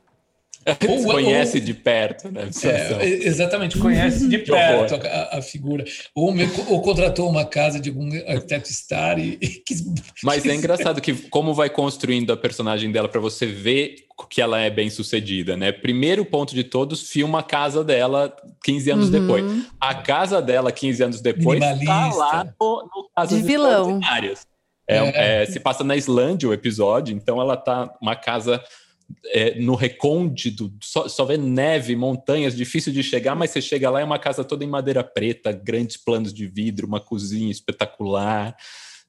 [0.88, 2.50] Ou, conhece ou, de perto, né?
[2.64, 5.86] É, exatamente, conhece de perto a, a, figura.
[6.14, 9.84] Ou, me, ou, contratou uma casa de algum arquiteto star e, e quis...
[10.24, 13.96] Mas é engraçado que como vai construindo a personagem dela para você ver
[14.30, 15.72] que ela é bem sucedida, né?
[15.72, 19.12] Primeiro ponto de todos, filma a casa dela 15 anos uhum.
[19.12, 19.66] depois.
[19.80, 24.00] A casa dela 15 anos depois está lá no, no Casas de vilão.
[24.88, 25.44] É, é.
[25.44, 28.62] É, se passa na Islândia o episódio, então ela tá uma casa
[29.28, 34.02] é, no recôndito, só, só vê neve, montanhas, difícil de chegar, mas você chega lá,
[34.02, 38.56] é uma casa toda em madeira preta, grandes planos de vidro, uma cozinha espetacular,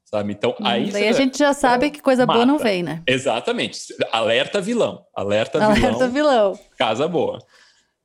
[0.04, 0.32] sabe?
[0.32, 0.90] Então, hum, aí.
[0.90, 2.38] Daí a gente já sabe que coisa mata.
[2.38, 3.02] boa não vem, né?
[3.06, 3.94] Exatamente.
[4.10, 5.04] Alerta vilão.
[5.14, 6.54] Alerta, Alerta vilão.
[6.54, 6.58] vilão.
[6.76, 7.38] Casa boa.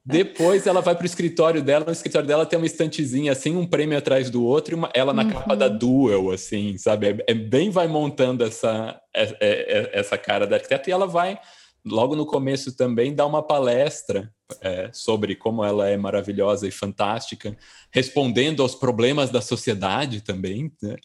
[0.07, 3.65] Depois ela vai para o escritório dela, no escritório dela tem uma estantezinha assim, um
[3.65, 5.31] prêmio atrás do outro, uma, ela na uhum.
[5.31, 7.07] capa da Duel, assim, sabe?
[7.07, 11.07] É, é, bem vai montando essa, é, é, é essa cara da arquiteta e ela
[11.07, 11.39] vai
[11.85, 17.55] logo no começo também dá uma palestra é, sobre como ela é maravilhosa e fantástica,
[17.91, 20.95] respondendo aos problemas da sociedade também, né?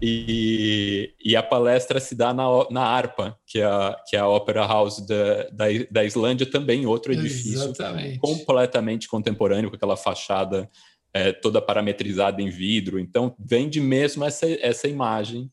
[0.00, 4.28] E, e, a palestra se dá na, na ARPA, que é a, que é a
[4.28, 8.18] Opera House da, da, da Islândia, também outro edifício Exatamente.
[8.20, 10.70] completamente contemporâneo, com aquela fachada
[11.12, 13.00] é, toda parametrizada em vidro.
[13.00, 15.50] Então, vende mesmo essa, essa imagem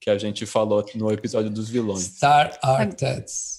[0.00, 2.04] que a gente falou no episódio dos vilões.
[2.04, 3.57] Star Architects.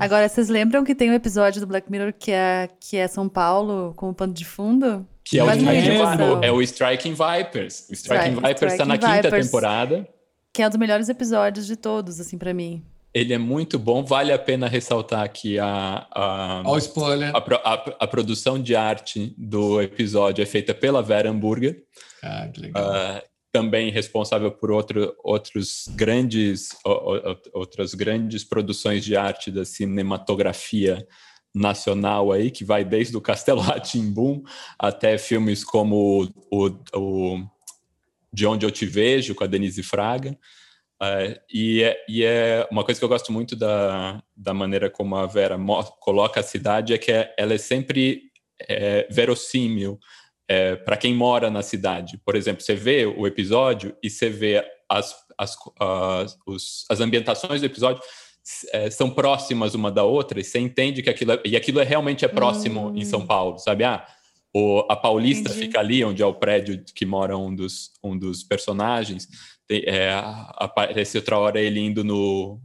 [0.00, 3.28] Agora, vocês lembram que tem um episódio do Black Mirror que é, que é São
[3.28, 5.06] Paulo com o pano de fundo?
[5.24, 7.88] Que é o, Striking, é o Striking Vipers.
[7.88, 10.08] O Striking Vipers está na quinta Vipers, temporada.
[10.52, 12.84] Que é um dos melhores episódios de todos, assim, para mim.
[13.12, 17.32] Ele é muito bom, vale a pena ressaltar aqui a, a, oh, spoiler.
[17.34, 21.82] A, a, a, produção de arte do episódio é feita pela Vera Hamburger.
[22.22, 22.84] Ah, que legal.
[22.84, 26.70] Uh, também responsável por outro, outros grandes,
[27.52, 31.06] outras grandes produções de arte da cinematografia
[31.54, 34.42] nacional aí, que vai desde o Castelo Ratimbum
[34.78, 37.44] até filmes como o, o,
[38.32, 40.38] De Onde Eu Te Vejo, com a Denise Fraga.
[41.02, 45.16] Uh, e, é, e, é, uma coisa que eu gosto muito da, da maneira como
[45.16, 45.58] a Vera
[45.98, 48.30] coloca a cidade é que é, ela é sempre
[48.68, 49.98] é, verossímil,
[50.50, 52.20] é, para quem mora na cidade.
[52.24, 57.60] Por exemplo, você vê o episódio e você vê as, as, as, os, as ambientações
[57.60, 58.02] do episódio
[58.72, 61.84] é, são próximas uma da outra e você entende que aquilo é, e aquilo é,
[61.84, 62.96] realmente é próximo hum.
[62.96, 63.84] em São Paulo, sabe?
[63.84, 64.04] Ah,
[64.52, 65.66] o, a Paulista Entendi.
[65.66, 69.28] fica ali, onde é o prédio que mora um dos, um dos personagens.
[69.68, 70.10] Tem, é,
[70.56, 72.60] aparece outra hora ele indo no.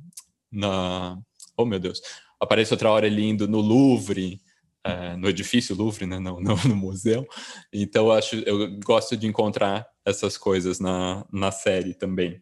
[0.51, 1.19] Na,
[1.55, 2.01] oh, meu Deus!
[2.39, 4.41] Aparece outra hora ele indo no Louvre
[4.85, 7.27] é, no edifício Louvre, né, no, no, no, museu.
[7.73, 12.39] Então eu acho, eu gosto de encontrar essas coisas na, na série também.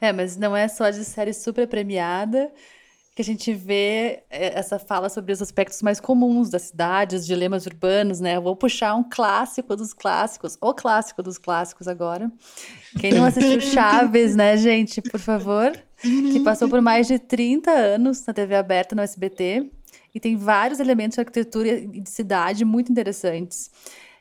[0.00, 2.52] É, mas não é só de série super premiada
[3.14, 7.26] que a gente vê é, essa fala sobre os aspectos mais comuns da cidade, os
[7.26, 8.36] dilemas urbanos, né?
[8.36, 12.32] Eu vou puxar um clássico dos clássicos, o clássico dos clássicos agora.
[12.98, 18.24] Quem não assistiu Chaves, né, gente, por favor, que passou por mais de 30 anos
[18.24, 19.70] na TV aberta no SBT
[20.14, 23.70] e tem vários elementos de arquitetura e de cidade muito interessantes.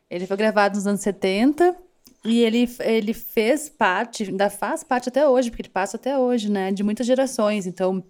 [0.10, 1.76] Ele foi gravado nos anos 70
[2.24, 6.52] e ele, ele fez parte, ainda faz parte até hoje, porque ele passa até hoje,
[6.52, 7.66] né, de muitas gerações.
[7.66, 8.04] Então,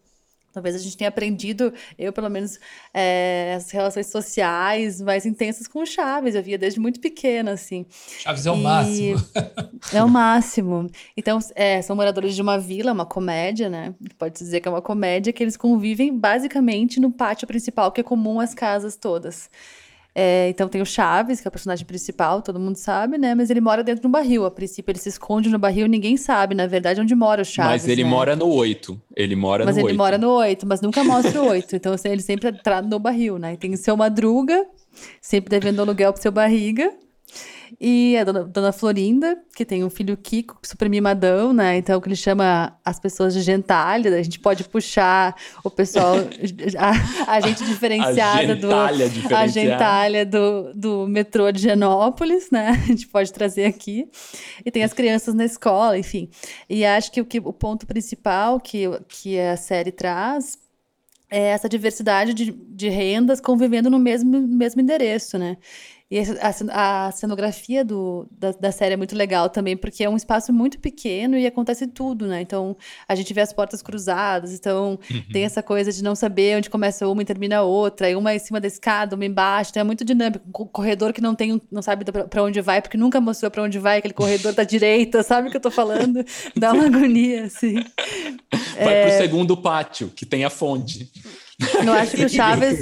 [0.51, 2.59] Talvez a gente tenha aprendido, eu pelo menos,
[2.93, 6.35] é, as relações sociais mais intensas com o Chaves.
[6.35, 7.85] Eu via desde muito pequena, assim.
[8.19, 8.61] Chaves é o e...
[8.61, 9.25] máximo.
[9.93, 10.89] É o máximo.
[11.17, 13.93] Então, é, são moradores de uma vila, uma comédia, né?
[14.17, 18.03] Pode dizer que é uma comédia, que eles convivem basicamente no pátio principal, que é
[18.03, 19.49] comum às casas todas.
[20.13, 23.34] É, então tem o Chaves, que é o personagem principal, todo mundo sabe, né?
[23.34, 24.45] Mas ele mora dentro de um barril.
[24.45, 27.84] A princípio ele se esconde no barril, ninguém sabe, na verdade, onde mora o Chaves.
[27.84, 28.10] Mas ele né?
[28.10, 29.02] mora no 8.
[29.15, 29.86] Ele mora mas no 8.
[29.86, 31.76] Mas ele mora no 8, mas nunca mostra o 8.
[31.76, 33.54] Então assim, ele sempre entra no barril, né?
[33.54, 34.65] E tem o seu Madruga,
[35.21, 36.93] sempre devendo aluguel pro seu barriga.
[37.79, 41.77] E a dona, dona, Florinda, que tem um filho Kiko, super mimadão, né?
[41.77, 44.15] Então, que ele chama as pessoas de gentalha.
[44.15, 46.15] A gente pode puxar o pessoal,
[46.77, 48.71] a, a gente diferenciada a do.
[49.36, 52.69] A gentalha do, do metrô de Genópolis, né?
[52.84, 54.07] A gente pode trazer aqui.
[54.65, 56.29] E tem as crianças na escola, enfim.
[56.69, 60.57] E acho que o, que, o ponto principal que, que a série traz
[61.29, 65.57] é essa diversidade de, de rendas convivendo no mesmo, mesmo endereço, né?
[66.12, 70.17] E a, a cenografia do, da, da, série é muito legal também, porque é um
[70.17, 72.42] espaço muito pequeno e acontece tudo, né?
[72.42, 72.75] Então,
[73.08, 75.23] a gente vê as portas cruzadas, então uhum.
[75.31, 78.35] tem essa coisa de não saber onde começa uma e termina a outra, e uma
[78.35, 80.44] em cima da escada, uma embaixo, então é muito dinâmico.
[80.48, 83.79] Um corredor que não tem, não sabe para onde vai, porque nunca mostrou para onde
[83.79, 86.25] vai, aquele corredor da direita, sabe o que eu tô falando?
[86.58, 87.75] Dá uma agonia, assim.
[88.75, 89.08] Vai é...
[89.08, 91.10] pro segundo pátio, que tem a fonte.
[91.85, 92.79] Eu acho que o Chaves.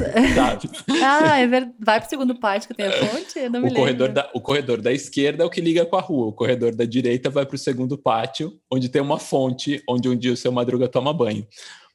[1.03, 1.75] ah, é verdade.
[1.79, 3.39] Vai pro segundo pátio que tem a fonte?
[3.39, 5.95] Eu não me o corredor Da, o corredor da esquerda é o que liga com
[5.95, 6.27] a rua.
[6.27, 10.33] O corredor da direita vai pro segundo pátio, onde tem uma fonte, onde um dia
[10.33, 11.47] o seu madruga toma banho.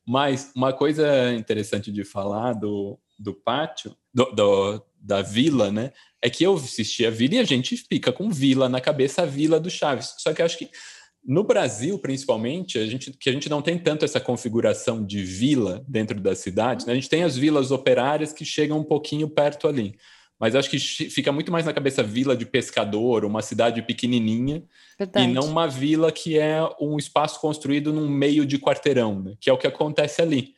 [0.07, 5.93] Mas uma coisa interessante de falar do, do pátio, do, do, da vila, né?
[6.21, 9.27] É que eu assisti a vila e a gente fica com vila na cabeça, a
[9.27, 10.15] vila do Chaves.
[10.19, 10.71] Só que eu acho que
[11.27, 15.83] no Brasil, principalmente, a gente, que a gente não tem tanto essa configuração de vila
[15.89, 16.93] dentro das cidades, né?
[16.93, 19.97] a gente tem as vilas operárias que chegam um pouquinho perto ali.
[20.39, 24.63] Mas acho que fica muito mais na cabeça vila de pescador, uma cidade pequenininha,
[24.99, 25.31] Verdade.
[25.31, 29.35] e não uma vila que é um espaço construído num meio de quarteirão, né?
[29.41, 30.53] que é o que acontece ali.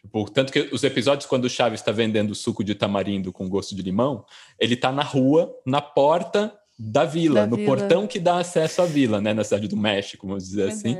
[0.00, 3.74] Tipo, tanto que os episódios quando o Chaves está vendendo suco de tamarindo com gosto
[3.74, 4.24] de limão,
[4.58, 7.76] ele está na rua, na porta da vila, da no vila.
[7.76, 10.96] portão que dá acesso à vila, né, na cidade do México, vamos dizer assim.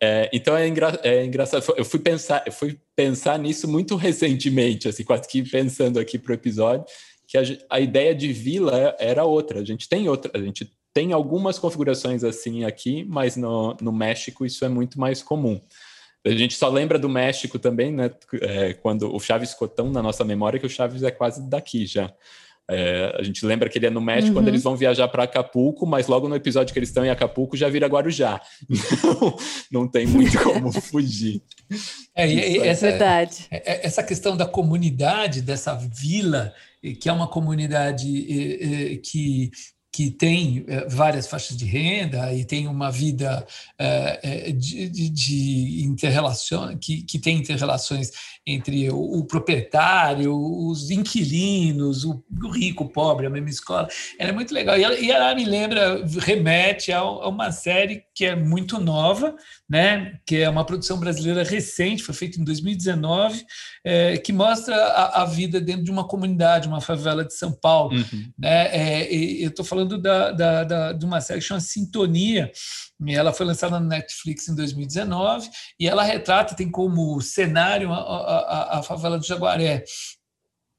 [0.00, 1.64] É, então é, engra é, engraçado.
[1.76, 6.32] Eu fui pensar, eu fui pensar nisso muito recentemente, assim, quase que pensando aqui para
[6.32, 6.84] o episódio,
[7.26, 9.60] que a, a, ideia de vila era outra.
[9.60, 14.44] A gente tem outra, a gente tem algumas configurações assim aqui, mas no, no México
[14.44, 15.60] isso é muito mais comum.
[16.24, 18.10] A gente só lembra do México também, né?
[18.40, 21.84] É, quando o Chaves ficou tão na nossa memória que o Chaves é quase daqui
[21.84, 22.12] já.
[22.70, 24.34] É, a gente lembra que ele é no México uhum.
[24.34, 27.56] quando eles vão viajar para Acapulco, mas logo no episódio que eles estão em Acapulco
[27.56, 28.40] já vira Guarujá.
[29.04, 29.36] Então,
[29.70, 31.42] não tem muito como fugir.
[32.14, 33.46] É, e, essa, é verdade.
[33.50, 36.52] É, é, essa questão da comunidade, dessa vila,
[37.00, 38.06] que é uma comunidade
[39.02, 39.50] que
[39.92, 43.46] que tem é, várias faixas de renda e tem uma vida
[44.56, 48.10] de, de, de interrelação, que, que tem interrelações
[48.46, 53.88] entre o, o proprietário, os inquilinos, o, o, rico, o pobre, a mesma escola.
[54.18, 54.76] Ela é muito legal.
[54.76, 59.34] E ela, e ela me lembra, remete a, a, uma série que é muito nova,
[59.68, 60.18] né?
[60.26, 63.46] que é uma produção brasileira recente, foi feita em 2019,
[63.82, 67.96] é, que mostra a, a, vida dentro de uma comunidade, uma favela de São Paulo.
[67.96, 68.30] Uhum.
[68.38, 68.66] Né?
[68.76, 72.52] É, eu estou falando da, da, da, de uma série que chama Sintonia,
[73.08, 78.78] ela foi lançada na Netflix em 2019 e ela retrata, tem como cenário a, a,
[78.78, 79.84] a favela do Jaguaré.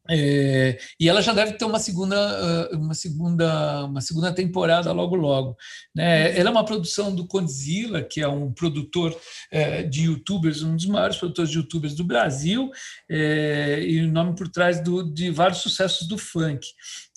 [0.07, 5.15] É, e ela já deve ter uma segunda, ah, uma segunda, uma segunda temporada logo
[5.15, 5.57] logo.
[5.95, 6.37] Né?
[6.37, 9.17] Ela é uma produção do Condzilla, que é um produtor
[9.51, 12.69] é, de YouTubers, um dos maiores produtores de YouTubers do Brasil,
[13.09, 16.67] é, e o nome por trás do, de vários sucessos do funk.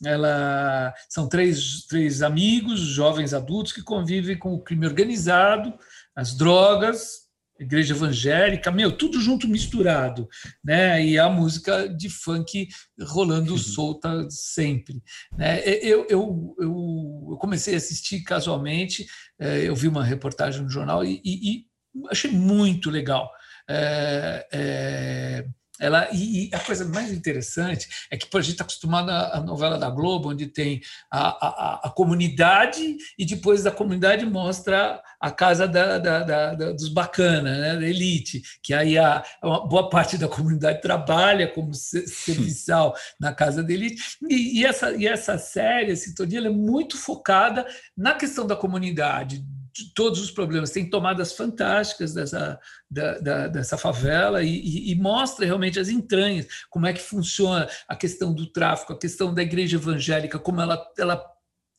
[0.05, 5.75] Ela são três, três amigos, jovens adultos que convivem com o crime organizado,
[6.17, 7.28] as drogas
[7.59, 10.29] igreja evangélica, meu, tudo junto misturado,
[10.65, 11.05] né?
[11.05, 12.69] E a música de funk
[13.01, 13.59] rolando uhum.
[13.59, 15.03] solta sempre,
[15.37, 15.61] né?
[15.65, 19.07] Eu, eu, eu, comecei a assistir casualmente,
[19.39, 21.67] é, eu vi uma reportagem no jornal e, e, e
[22.11, 23.31] achei muito legal.
[23.69, 25.45] É, é,
[25.81, 29.79] ela, e, e, a coisa mais interessante é que a gente está acostumado à novela
[29.79, 35.67] da Globo, onde tem a, a, a, comunidade e depois da comunidade mostra a casa
[35.67, 40.19] da, da, da, da dos bacana, né, da elite, que aí a, uma boa parte
[40.19, 44.03] da comunidade trabalha como serviçal na casa da elite.
[44.29, 47.67] E, e, essa, e essa série, esse Sintonia, é muito focada
[47.97, 50.71] na questão da comunidade, de todos os problemas.
[50.71, 52.59] Tem tomadas fantásticas dessa,
[52.91, 57.69] da, da, dessa favela e, e, e, mostra realmente as entranhas, como é que funciona
[57.89, 61.23] a questão do tráfico, a questão da igreja evangélica, como ela, ela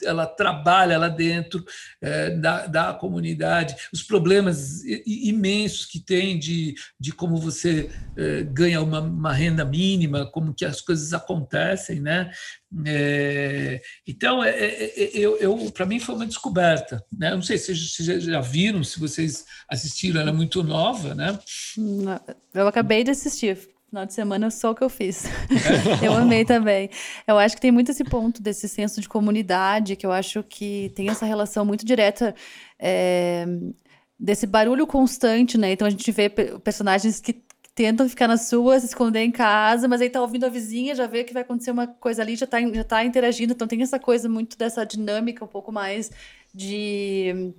[0.04, 1.64] ela trabalha lá dentro
[2.02, 8.82] é, da, da comunidade, os problemas imensos que tem de, de como você é, ganha
[8.82, 12.32] uma, uma, renda mínima, como que as coisas acontecem, né?
[12.86, 17.32] É, então, é, é, é, eu, eu para mim foi uma descoberta, né?
[17.32, 21.40] não sei se vocês já viram, se vocês assistiram, ela é muito nova, né?
[22.54, 23.58] Eu acabei de assistir,
[23.90, 25.26] Final de semana só o que eu fiz.
[26.04, 26.92] eu amei também.
[27.26, 30.92] Eu acho que tem muito esse ponto desse senso de comunidade, que eu acho que
[30.96, 32.36] tem essa relação muito direta
[32.78, 33.48] é,
[34.20, 35.72] desse barulho constante, né?
[35.72, 37.42] Então a gente vê personagens que
[37.74, 41.08] tentam ficar na sua, se esconder em casa, mas aí tá ouvindo a vizinha, já
[41.08, 43.54] vê que vai acontecer uma coisa ali, já tá, já tá interagindo.
[43.54, 46.12] Então tem essa coisa muito dessa dinâmica um pouco mais
[46.54, 47.54] de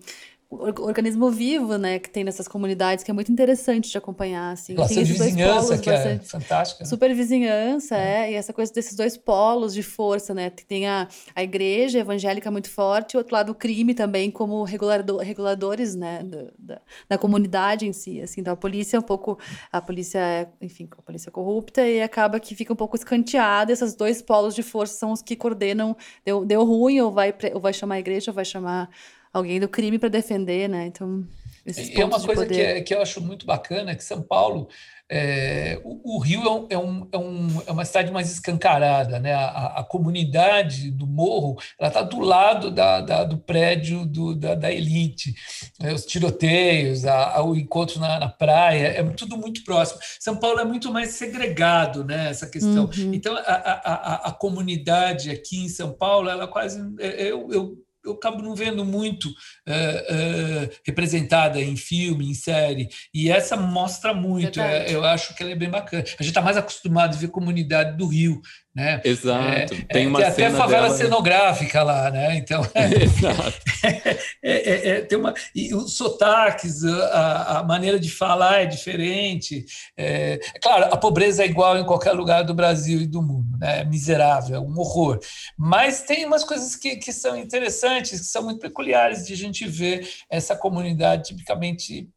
[0.51, 4.73] organismo vivo, né, que tem nessas comunidades, que é muito interessante de acompanhar, assim.
[4.73, 6.83] Relação tem de vizinhança, que é fantástica.
[6.83, 6.91] Né?
[6.91, 8.31] Super vizinhança, é.
[8.31, 8.33] é.
[8.33, 12.69] e essa coisa desses dois polos de força, né, tem a, a igreja evangélica muito
[12.69, 16.25] forte, e outro lado o crime também, como regulador, reguladores, né,
[16.59, 19.39] da, da, comunidade em si, assim, então a polícia é um pouco,
[19.71, 23.73] a polícia é, enfim, a polícia é corrupta, e acaba que fica um pouco escanteada,
[23.73, 27.61] esses dois polos de força são os que coordenam, deu, deu ruim, ou vai, ou
[27.61, 28.91] vai chamar a igreja, ou vai chamar
[29.33, 30.87] alguém do crime para defender, né?
[30.87, 31.25] Então,
[31.67, 34.69] é uma coisa que, é, que eu acho muito bacana, que São Paulo,
[35.13, 39.35] é, o, o, Rio é, um, é, um, é, uma cidade mais escancarada, né?
[39.35, 44.55] A, a comunidade do morro, ela está do lado da, da, do prédio do, da,
[44.55, 45.35] da elite,
[45.81, 45.93] né?
[45.93, 50.01] os tiroteios, a, a, o encontro na, na, praia, é tudo muito próximo.
[50.21, 52.31] São Paulo é muito mais segregado, né?
[52.31, 52.85] Essa questão.
[52.85, 53.13] Uhum.
[53.13, 58.13] Então, a, a, a, comunidade aqui em São Paulo, ela quase é, eu, eu eu
[58.13, 62.89] acabo não vendo muito uh, uh, representada em filme, em série.
[63.13, 64.61] E essa mostra muito.
[64.61, 66.03] É, eu acho que ela é bem bacana.
[66.03, 68.41] A gente está mais acostumado a ver comunidade do Rio,
[68.75, 69.01] né?
[69.05, 69.75] Exato.
[69.75, 72.37] É, tem, é, tem até favela dela, cenográfica lá, né?
[72.37, 72.63] Então.
[74.43, 79.65] É, é, é, tem uma e os sotaques, a, a, maneira de falar é diferente.
[79.97, 83.81] É, claro, a pobreza é igual em qualquer lugar do Brasil e do mundo, né?
[83.81, 85.19] É miserável, é um horror.
[85.59, 89.67] Mas tem umas coisas que, que são interessantes, que são muito peculiares de a gente
[89.67, 92.09] ver essa comunidade tipicamente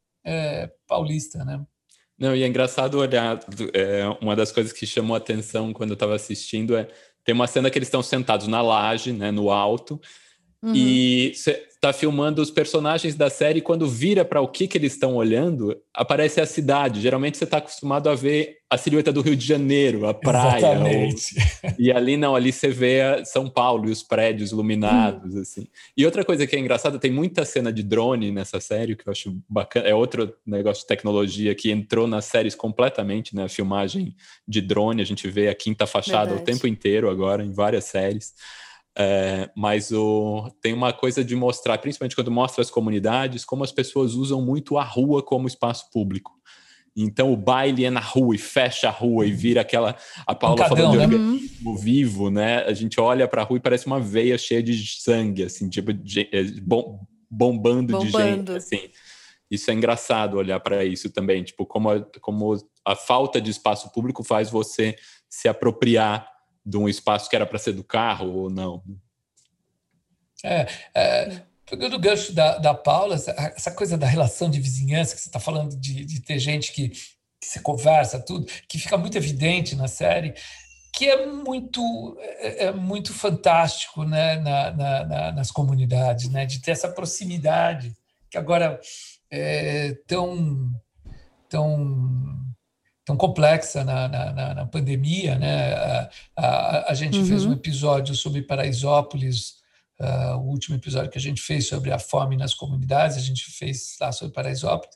[0.88, 1.60] paulista, né?
[2.24, 3.38] Não, e é engraçado olhar.
[3.74, 6.88] É, uma das coisas que chamou atenção quando eu estava assistindo é
[7.26, 10.00] tem uma cena que eles estão sentados na laje, né, no alto,
[10.64, 10.74] Uhum.
[10.74, 14.78] E você está filmando os personagens da série, e quando vira para o que, que
[14.78, 17.02] eles estão olhando, aparece a cidade.
[17.02, 20.60] Geralmente você está acostumado a ver a silhueta do Rio de Janeiro, a praia.
[20.60, 21.36] Exatamente.
[21.38, 21.74] Ou...
[21.78, 25.42] E ali não, ali você vê São Paulo e os prédios iluminados, uhum.
[25.42, 25.68] assim.
[25.98, 29.12] E outra coisa que é engraçada, tem muita cena de drone nessa série, que eu
[29.12, 29.86] acho bacana.
[29.86, 33.44] É outro negócio de tecnologia que entrou nas séries completamente, né?
[33.44, 34.16] A filmagem
[34.48, 36.42] de drone, a gente vê a quinta fachada Verdade.
[36.44, 38.34] o tempo inteiro agora, em várias séries.
[38.98, 43.72] É, mas o, tem uma coisa de mostrar, principalmente quando mostra as comunidades, como as
[43.72, 46.32] pessoas usam muito a rua como espaço público.
[46.96, 49.96] Então o baile é na rua e fecha a rua e vira aquela.
[50.28, 51.04] A Paula um falou de né?
[51.04, 52.64] organismo vivo, né?
[52.66, 55.92] A gente olha para a rua e parece uma veia cheia de sangue, assim, tipo,
[55.92, 58.52] de, é, bom, bombando, bombando, de gente.
[58.52, 58.90] Assim.
[59.50, 63.92] Isso é engraçado olhar para isso também, tipo, como a, como a falta de espaço
[63.92, 64.96] público faz você
[65.28, 66.28] se apropriar
[66.66, 68.84] de um espaço que era para ser do carro ou não.
[70.44, 75.16] É, é, pegando o gancho da, da Paula, essa, essa, coisa da relação de vizinhança,
[75.16, 77.00] que você está falando de, de, ter gente que, que
[77.42, 80.34] se conversa, tudo, que fica muito evidente na série,
[80.94, 86.62] que é muito é, é muito fantástico né, na, na, na, nas comunidades, né, de
[86.62, 87.96] ter essa proximidade
[88.30, 88.80] que agora
[89.32, 90.70] é tão
[91.50, 92.43] tão
[93.06, 95.38] tão complexa na, na, na pandemia.
[95.38, 95.74] Né?
[95.74, 97.26] A, a, a gente uhum.
[97.26, 97.54] fez um uhum.
[97.54, 99.56] episódio sobre Paraisópolis,
[100.00, 103.44] uh, o último episódio que a gente fez sobre a fome nas comunidades, a gente
[103.52, 104.96] fez lá sobre Paraisópolis.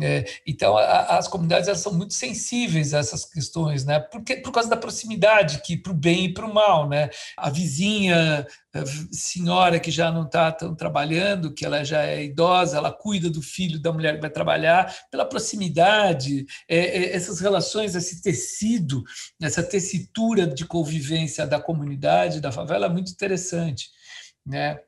[0.00, 3.98] É, então, a, as comunidades elas são muito sensíveis a essas questões, né?
[3.98, 7.10] Porque, por causa da proximidade, que para o bem e para o mal, né?
[7.36, 12.76] A vizinha, a senhora que já não está tão trabalhando, que ela já é idosa,
[12.76, 17.96] ela cuida do filho da mulher que vai trabalhar, pela proximidade, é, é, essas relações,
[17.96, 19.02] esse tecido,
[19.42, 23.90] essa tessitura de convivência da comunidade, da favela, é muito interessante,
[24.46, 24.78] né?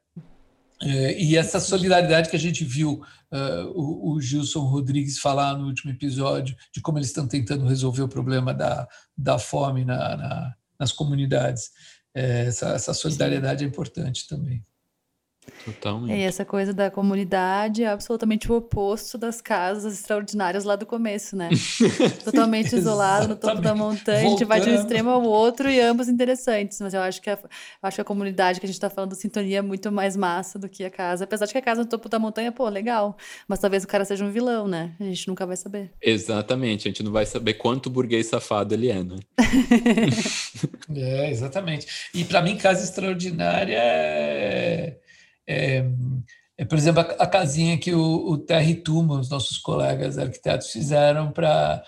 [0.84, 3.03] É, e essa solidariedade que a gente viu
[3.33, 8.03] uh, o, o, Gilson Rodrigues falar no último episódio, de como eles estão tentando resolver
[8.03, 11.70] o problema da, da fome na, na, nas comunidades.
[12.14, 14.64] É, essa, essa solidariedade é importante também.
[15.64, 16.18] Totalmente.
[16.18, 21.36] E essa coisa da comunidade é absolutamente o oposto das casas extraordinárias lá do começo,
[21.36, 21.51] né?
[22.24, 24.26] Totalmente isolado no topo da montanha, Voltando.
[24.26, 26.80] a gente vai de um extremo ao outro e ambos interessantes.
[26.80, 27.38] Mas eu acho que a,
[27.82, 30.68] acho que a comunidade que a gente está falando, sintonia, é muito mais massa do
[30.68, 31.24] que a casa.
[31.24, 33.16] Apesar de que a casa no topo da montanha, pô, legal.
[33.47, 34.95] Mas talvez o cara seja um vilão, né?
[34.99, 35.93] A gente nunca vai saber.
[36.03, 39.16] Exatamente, a gente não vai saber quanto burguês safado ele é, né?
[40.95, 41.86] é, exatamente.
[42.14, 45.01] E para mim, casa extraordinária é
[45.49, 45.84] é,
[46.59, 50.70] é, por exemplo, a, a, casinha que o, o Terry Tuma, os nossos colegas arquitetos,
[50.70, 51.82] fizeram para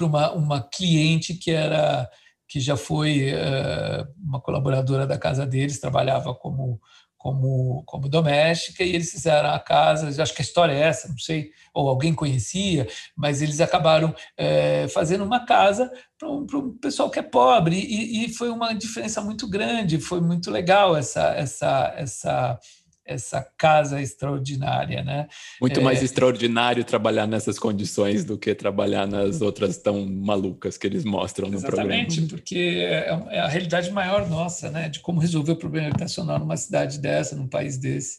[0.00, 2.08] uma, uma cliente que era
[2.48, 6.80] que já foi uh, uma colaboradora da casa deles, trabalhava como
[7.18, 11.18] como, como doméstica e eles fizeram a casa, acho que a história é essa, não
[11.18, 17.18] sei, ou alguém conhecia, mas eles acabaram é, fazendo uma casa para um, pessoal que
[17.18, 22.60] é pobre e, e, foi uma diferença muito grande, foi muito legal essa essa essa
[23.08, 25.26] essa casa extraordinária, né?
[25.60, 25.82] Muito é...
[25.82, 31.48] mais extraordinário trabalhar nessas condições do que trabalhar nas outras tão malucas que eles mostram
[31.48, 32.02] no Exatamente, programa.
[32.02, 34.90] Exatamente, porque é, é a realidade maior nossa, né?
[34.90, 38.18] De como resolver o problema habitacional numa cidade dessa, num país desse.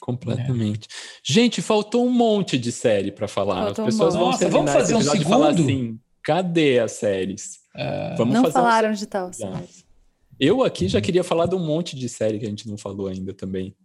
[0.00, 0.88] Completamente.
[0.90, 1.22] É.
[1.22, 3.66] Gente, faltou um monte de série para falar.
[3.66, 5.28] Faltou As pessoas um vão Nossa, vamos fazer um segundo?
[5.28, 7.60] falar assim, cadê as séries?
[7.76, 8.16] É...
[8.16, 8.94] Vamos não fazer falaram um...
[8.94, 9.68] de tal série.
[10.40, 13.08] Eu aqui já queria falar de um monte de série que a gente não falou
[13.08, 13.76] ainda também.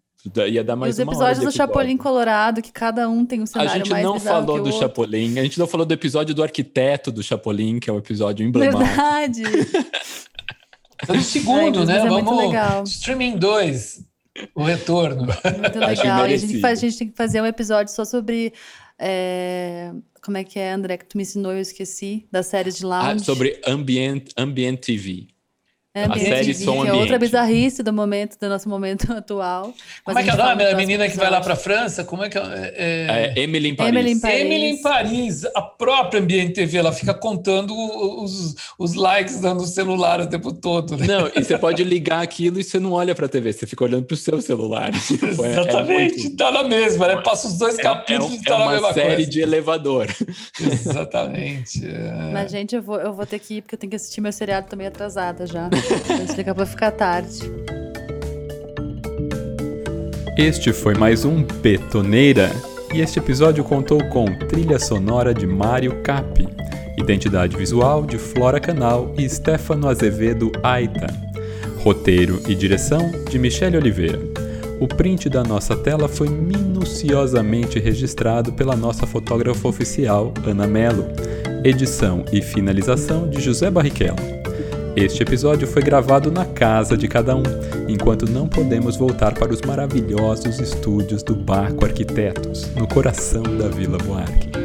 [0.47, 3.81] Ia dar mais Os episódios do Chapolin Colorado, que cada um tem um cenário mais
[3.81, 4.71] A gente não falou do.
[4.71, 8.45] Chapolin, a gente não falou do episódio do arquiteto do Chapolin, que é um episódio
[8.45, 8.85] emblemático.
[8.85, 9.43] Verdade.
[11.07, 11.97] no segundo, Ai, né?
[11.97, 12.37] É Vamos.
[12.37, 12.83] Legal.
[12.83, 14.05] Streaming 2,
[14.55, 15.25] o retorno.
[15.25, 16.27] Muito legal.
[16.27, 18.53] E a gente, faz, a gente tem que fazer um episódio só sobre.
[18.97, 19.91] É...
[20.23, 22.85] Como é que é, André, que tu me ensinou e eu esqueci, das séries de
[22.85, 23.07] lounge.
[23.07, 25.27] Ah, sobre ambient, ambient TV.
[25.95, 26.89] É, a série Som Ambiente.
[26.89, 29.73] É outra bizarrice do momento, do nosso momento atual.
[30.03, 32.03] Como é que é o nome da menina que vai lá para a França?
[32.03, 32.41] Como é que é?
[32.75, 33.33] é...
[33.37, 33.93] é Emily em Paris.
[33.93, 34.41] Emily em Paris.
[34.41, 35.45] Emily em Paris.
[35.55, 40.97] A própria Ambiente TV, ela fica contando os, os likes no celular o tempo todo.
[40.97, 41.07] Né?
[41.07, 43.85] Não, e você pode ligar aquilo e você não olha para a TV, você fica
[43.85, 44.91] olhando para o seu celular.
[45.05, 46.35] Tipo, é, Exatamente, muito...
[46.35, 47.21] tá na mesma, né?
[47.21, 49.01] Passa os dois capítulos e tá na mesma coisa.
[49.01, 50.07] É uma série de elevador.
[50.59, 51.81] Exatamente.
[52.33, 54.31] Mas, gente, eu vou, eu vou ter que ir, porque eu tenho que assistir meu
[54.33, 55.69] seriado também atrasada já.
[56.35, 57.39] Daqui a pouco ficar tarde.
[60.37, 62.51] Este foi mais um Betoneira
[62.93, 66.47] e este episódio contou com trilha sonora de Mário Capi,
[66.97, 71.07] identidade visual de Flora Canal e Stefano Azevedo Aita,
[71.77, 74.19] roteiro e direção de Michele Oliveira.
[74.79, 81.05] O print da nossa tela foi minuciosamente registrado pela nossa fotógrafa oficial, Ana Mello.
[81.63, 84.44] Edição e finalização de José Barrichello.
[84.95, 87.43] Este episódio foi gravado na casa de cada um,
[87.85, 93.97] enquanto não podemos voltar para os maravilhosos estúdios do Barco Arquitetos, no coração da Vila
[93.97, 94.64] Buarque.